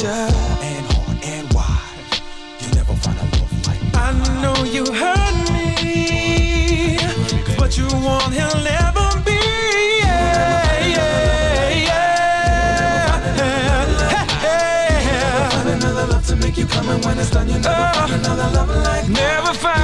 Treasure 0.00 0.32
and 0.62 0.86
hard 0.92 1.18
and 1.24 1.52
wide. 1.52 2.22
You 2.60 2.68
never 2.74 2.94
find 2.94 3.18
a 3.18 3.24
love 3.36 3.52
like 3.66 3.80
I 3.94 4.12
know 4.40 4.64
you 4.64 4.84
hurt 4.94 5.36
me, 5.52 6.96
but 7.58 7.76
you 7.76 7.84
want, 8.00 8.32
he'll 8.32 8.62
never 8.64 9.20
be. 9.26 9.36
Yeah, 10.00 10.86
yeah, 10.96 11.84
yeah. 11.84 13.20
Find 15.50 15.68
another 15.68 16.06
love 16.06 16.26
to 16.28 16.36
make 16.36 16.56
you 16.56 16.64
come 16.64 16.88
and 16.88 17.04
when 17.04 17.18
it's 17.18 17.30
done, 17.30 17.48
you 17.48 17.58
never 17.58 17.68
uh, 17.68 17.92
find 17.92 18.12
another 18.14 18.48
lover 18.56 18.80
like 18.80 19.06
Never 19.06 19.52
find. 19.52 19.76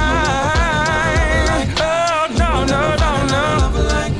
Oh, 1.77 2.27
no, 2.41 2.65
no, 2.65 2.95
no, 3.03 3.11
no. 3.27 3.43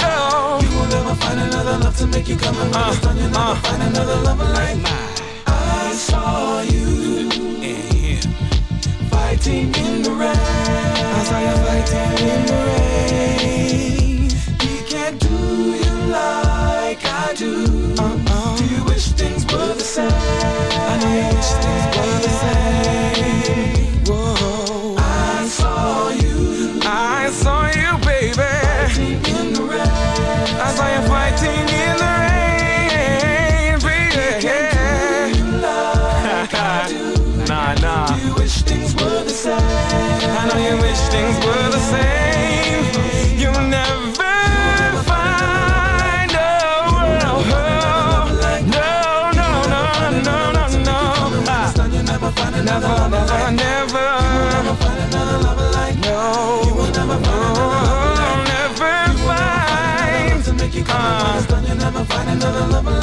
Oh. 0.03 0.60
You 0.61 0.69
will 0.78 0.90
never 0.90 1.15
find 1.15 1.40
another 1.40 1.78
love 1.80 1.98
to 1.98 2.06
make 2.06 2.28
you 2.30 2.38
come 2.38 2.56
and 2.56 2.72
when 2.72 2.90
it's 2.90 3.02
done, 3.02 3.18
you 3.18 3.24
never 3.24 3.40
uh, 3.40 3.56
find 3.56 3.82
another 3.82 4.15
lover 4.18 4.44
uh. 4.44 4.53
like 4.53 4.56
fighting 9.48 9.74
in 9.86 10.02
the 10.02 10.11
rain. 10.11 10.30
I 10.30 11.24
saw 11.24 11.40
you 11.40 11.56
fighting 11.65 12.28
in 12.34 12.45
the 12.52 12.60
rain. 12.68 14.30
He 14.61 14.74
can't 14.91 15.19
do 15.19 15.36
you 15.84 15.95
like 16.11 17.03
I 17.06 17.34
do. 17.36 17.95
Uh-uh. 17.98 18.57
Do 18.57 18.65
you 18.65 18.84
wish 18.86 19.07
things 19.11 19.45
were 19.45 19.74
the 19.74 19.84
same? 19.84 20.11
I 20.11 20.99
know 21.02 21.14
you 21.15 21.36
wish 21.36 21.52
things 21.64 21.86
were 21.98 22.19
the 22.19 22.30
same. 22.30 23.06
Never, 53.52 54.07
never. 54.64 54.78
No, 56.02 56.18
oh, 56.60 56.84
never 56.86 57.19
find. 57.19 57.38
Ah. 60.90 61.74
never 61.78 62.03
find 62.06 62.30
another 62.30 62.68
lover 62.68 62.91
like 62.91 62.94
You 62.94 62.97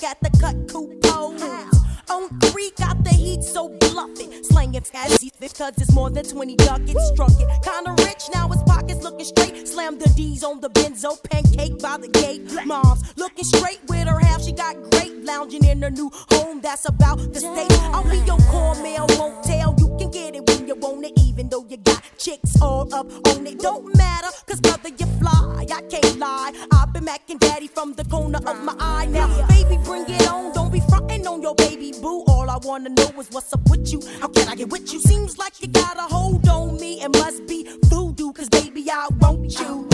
Got 0.00 0.16
at 0.22 0.32
the 0.32 0.38
cut 0.38 0.72
coupe. 0.72 1.79
On 2.10 2.28
three, 2.40 2.72
got 2.76 3.04
the 3.04 3.10
heat, 3.10 3.44
so 3.44 3.68
bluff 3.68 4.10
slangin' 4.50 4.84
fast 4.84 5.24
because 5.38 5.74
it's 5.78 5.92
more 5.92 6.10
than 6.10 6.24
20 6.24 6.56
ducats. 6.56 7.08
Struck 7.08 7.30
it. 7.38 7.48
Kinda 7.62 7.94
rich, 8.04 8.24
now 8.34 8.48
his 8.48 8.62
pockets 8.64 9.02
looking 9.02 9.24
straight. 9.24 9.68
Slam 9.68 9.96
the 9.96 10.08
D's 10.10 10.42
on 10.42 10.60
the 10.60 10.70
benzo, 10.70 11.22
pancake 11.30 11.78
by 11.78 11.98
the 11.98 12.08
gate. 12.08 12.42
Mom's 12.66 13.02
looking 13.16 13.44
straight 13.44 13.80
with 13.88 14.08
her 14.08 14.18
half, 14.18 14.42
she 14.42 14.50
got 14.50 14.74
great. 14.90 15.24
Lounging 15.24 15.64
in 15.64 15.82
her 15.82 15.90
new 15.90 16.10
home, 16.30 16.60
that's 16.60 16.88
about 16.88 17.18
the 17.32 17.38
state. 17.38 17.78
I'll 17.94 18.02
be 18.02 18.18
your 18.26 18.38
core 18.50 18.74
mail, 18.82 19.06
won't 19.10 19.44
tell. 19.44 19.76
You 19.78 19.96
can 19.98 20.10
get 20.10 20.34
it 20.34 20.44
when 20.48 20.66
you 20.66 20.74
want 20.74 21.04
it, 21.06 21.12
even 21.20 21.48
though 21.48 21.64
you 21.68 21.76
got 21.76 22.02
chicks 22.18 22.60
all 22.60 22.92
up 22.92 23.06
on 23.28 23.46
it. 23.46 23.60
Don't 23.60 23.94
matter, 23.96 24.28
cause 24.48 24.60
brother, 24.60 24.88
you 24.88 25.06
fly. 25.20 25.64
I 25.72 25.82
can't 25.82 26.18
lie. 26.18 26.52
I've 26.72 26.92
been 26.92 27.04
macking 27.04 27.38
daddy 27.38 27.68
from 27.68 27.94
the 27.94 28.04
corner 28.04 28.40
of 28.46 28.64
my 28.64 28.74
eye. 28.80 29.06
Now, 29.06 29.28
baby, 29.46 29.78
bring 29.84 30.08
it 30.08 30.28
on 30.28 30.59
frontin' 30.90 31.26
on 31.26 31.40
your 31.42 31.54
baby 31.54 31.92
boo. 32.02 32.24
All 32.26 32.50
I 32.50 32.58
wanna 32.62 32.90
know 32.90 33.10
is 33.20 33.28
what's 33.30 33.52
up 33.52 33.68
with 33.70 33.92
you. 33.92 34.00
How 34.20 34.28
can 34.28 34.48
I 34.48 34.54
get 34.56 34.68
with 34.70 34.92
you? 34.92 35.00
Seems 35.00 35.38
like 35.38 35.54
you 35.62 35.68
got 35.68 35.96
a 35.96 36.06
hold 36.14 36.46
on 36.48 36.78
me. 36.80 37.00
It 37.00 37.12
must 37.16 37.46
be 37.46 37.58
voodoo, 37.84 38.32
cause 38.32 38.48
baby, 38.48 38.84
I 38.90 39.08
want 39.20 39.58
you. 39.58 39.89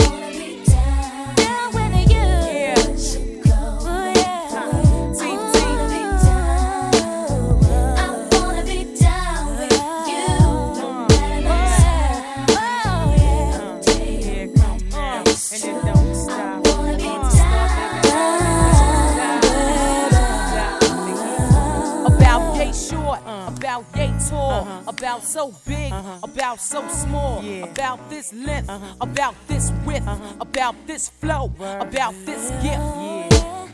tall, 24.29 24.51
uh-huh. 24.61 24.81
about 24.87 25.23
so 25.23 25.53
big, 25.65 25.91
uh-huh. 25.91 26.19
about 26.23 26.59
so 26.59 26.87
small, 26.87 27.43
yeah. 27.43 27.65
about 27.65 28.09
this 28.09 28.33
length, 28.33 28.69
uh-huh. 28.69 28.95
about 29.01 29.35
this 29.47 29.71
width, 29.85 30.07
uh-huh. 30.07 30.33
about 30.41 30.75
this 30.87 31.09
flow, 31.09 31.51
Word. 31.57 31.81
about 31.81 32.13
this 32.25 32.49
gift. 32.61 32.81
Yeah. 32.81 33.67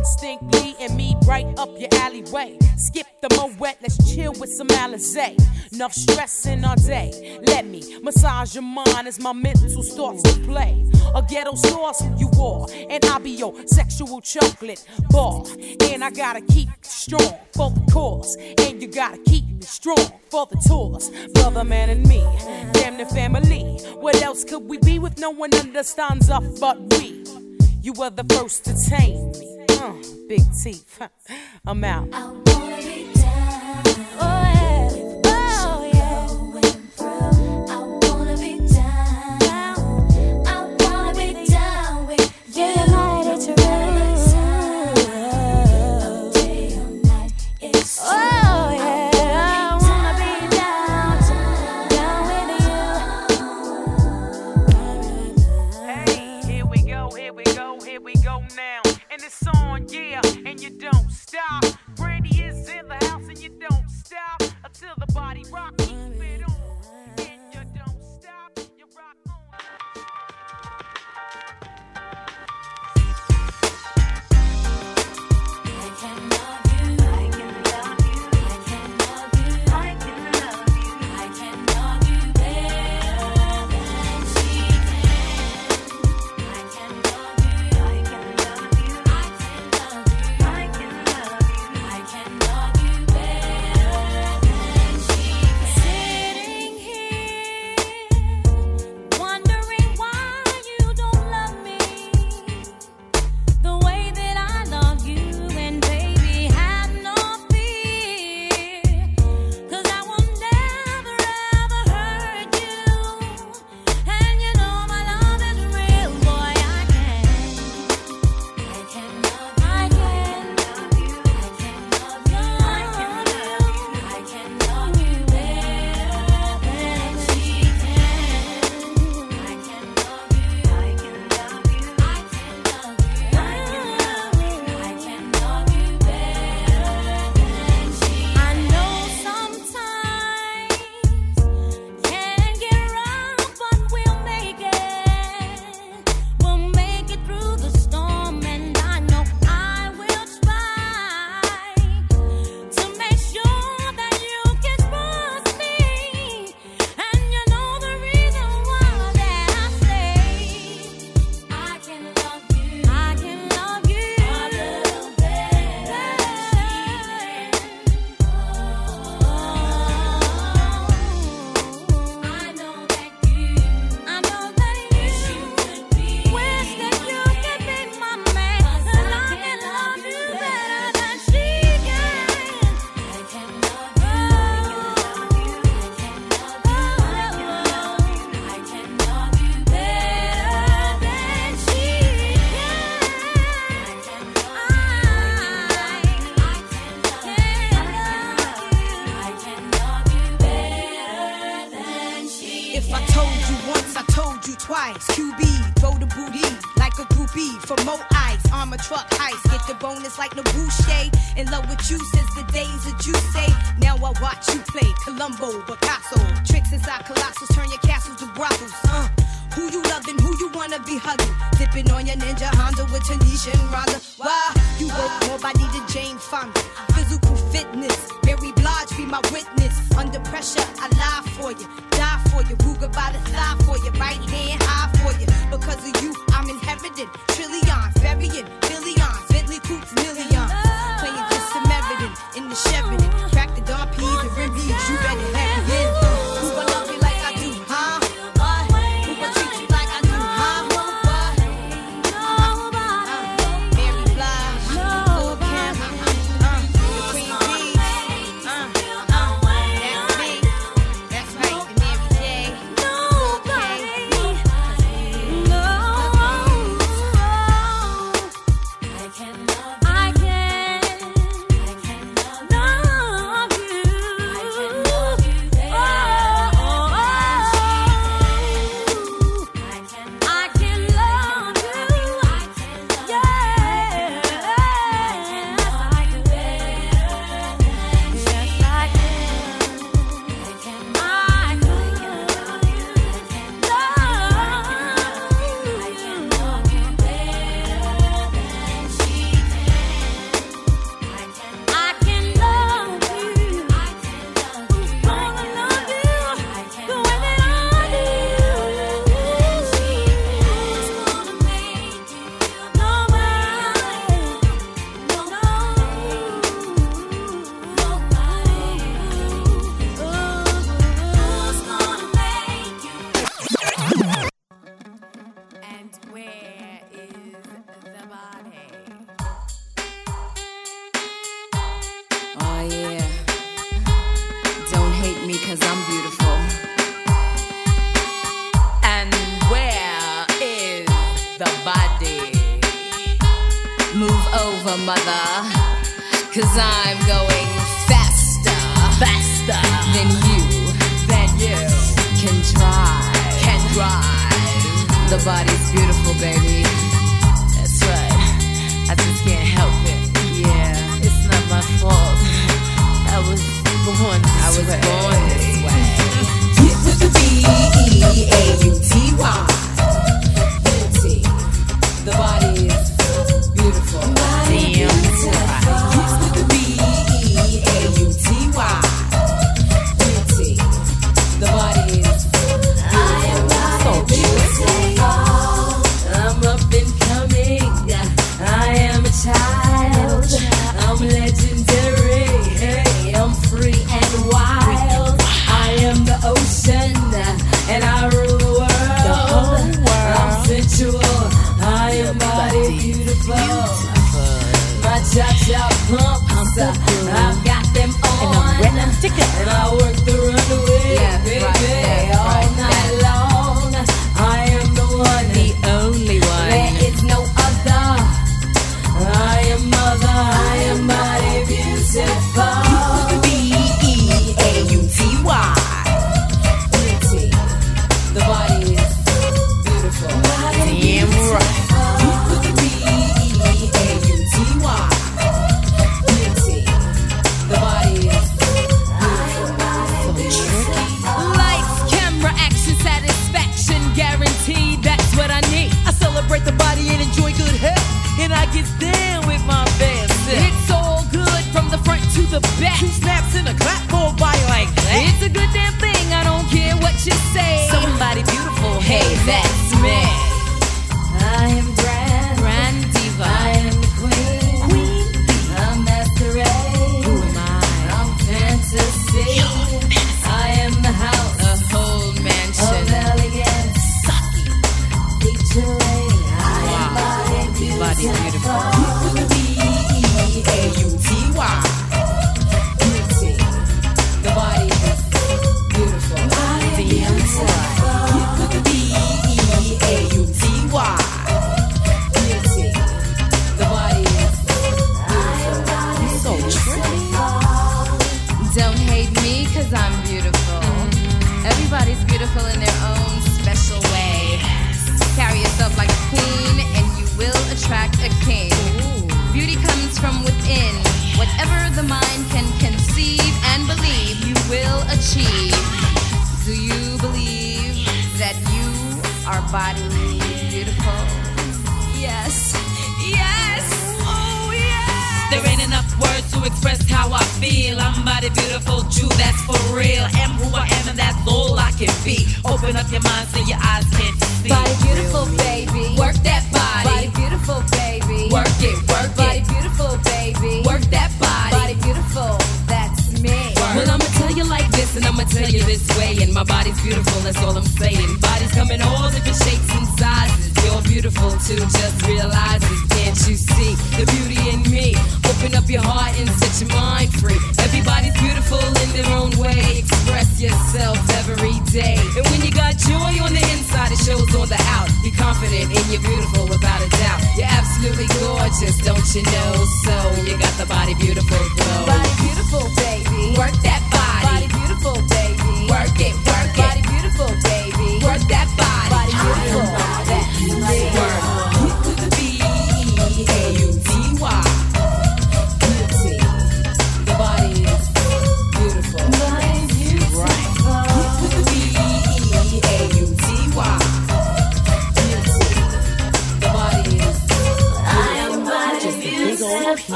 Instinct 0.00 0.54
leading 0.54 0.76
and 0.80 0.96
me 0.96 1.14
right 1.26 1.46
up 1.58 1.68
your 1.78 1.90
alleyway. 1.96 2.56
Skip 2.78 3.06
the 3.20 3.28
moet, 3.36 3.76
let's 3.82 3.98
chill 4.10 4.32
with 4.40 4.50
some 4.50 4.68
Alizé. 4.68 5.36
Enough 5.74 5.92
stressing 5.92 6.64
all 6.64 6.74
day. 6.76 7.38
Let 7.46 7.66
me 7.66 7.98
massage 8.00 8.54
your 8.54 8.62
mind 8.62 9.08
as 9.08 9.20
my 9.20 9.34
mental 9.34 9.82
starts 9.82 10.22
to 10.22 10.40
play. 10.40 10.90
A 11.14 11.22
ghetto 11.28 11.54
sauce 11.54 12.02
you 12.18 12.30
are, 12.40 12.66
and 12.88 13.04
I'll 13.04 13.20
be 13.20 13.32
your 13.32 13.54
sexual 13.66 14.22
chocolate 14.22 14.82
bar. 15.10 15.44
And 15.82 16.02
I 16.02 16.08
gotta 16.08 16.40
keep 16.40 16.70
strong 16.80 17.36
for 17.52 17.68
the 17.68 17.86
cause, 17.92 18.38
and 18.56 18.80
you 18.80 18.88
gotta 18.88 19.18
keep 19.18 19.44
me 19.44 19.60
strong 19.60 20.10
for 20.30 20.46
the 20.46 20.56
tours. 20.66 21.10
Brother, 21.34 21.62
man, 21.62 21.90
and 21.90 22.08
me, 22.08 22.20
damn 22.72 22.96
the 22.96 23.04
family. 23.04 23.78
What 23.96 24.22
else 24.22 24.44
could 24.44 24.62
we 24.62 24.78
be 24.78 24.98
with 24.98 25.18
no 25.18 25.28
one 25.28 25.54
understands 25.54 26.30
us 26.30 26.58
but 26.58 26.78
we? 26.94 27.22
You 27.82 27.92
were 27.92 28.08
the 28.08 28.24
first 28.34 28.64
to 28.64 28.74
tame 28.88 29.32
me. 29.32 29.69
Big 30.28 30.42
teeth. 30.62 31.00
I'm 31.66 31.84
out. 31.84 32.99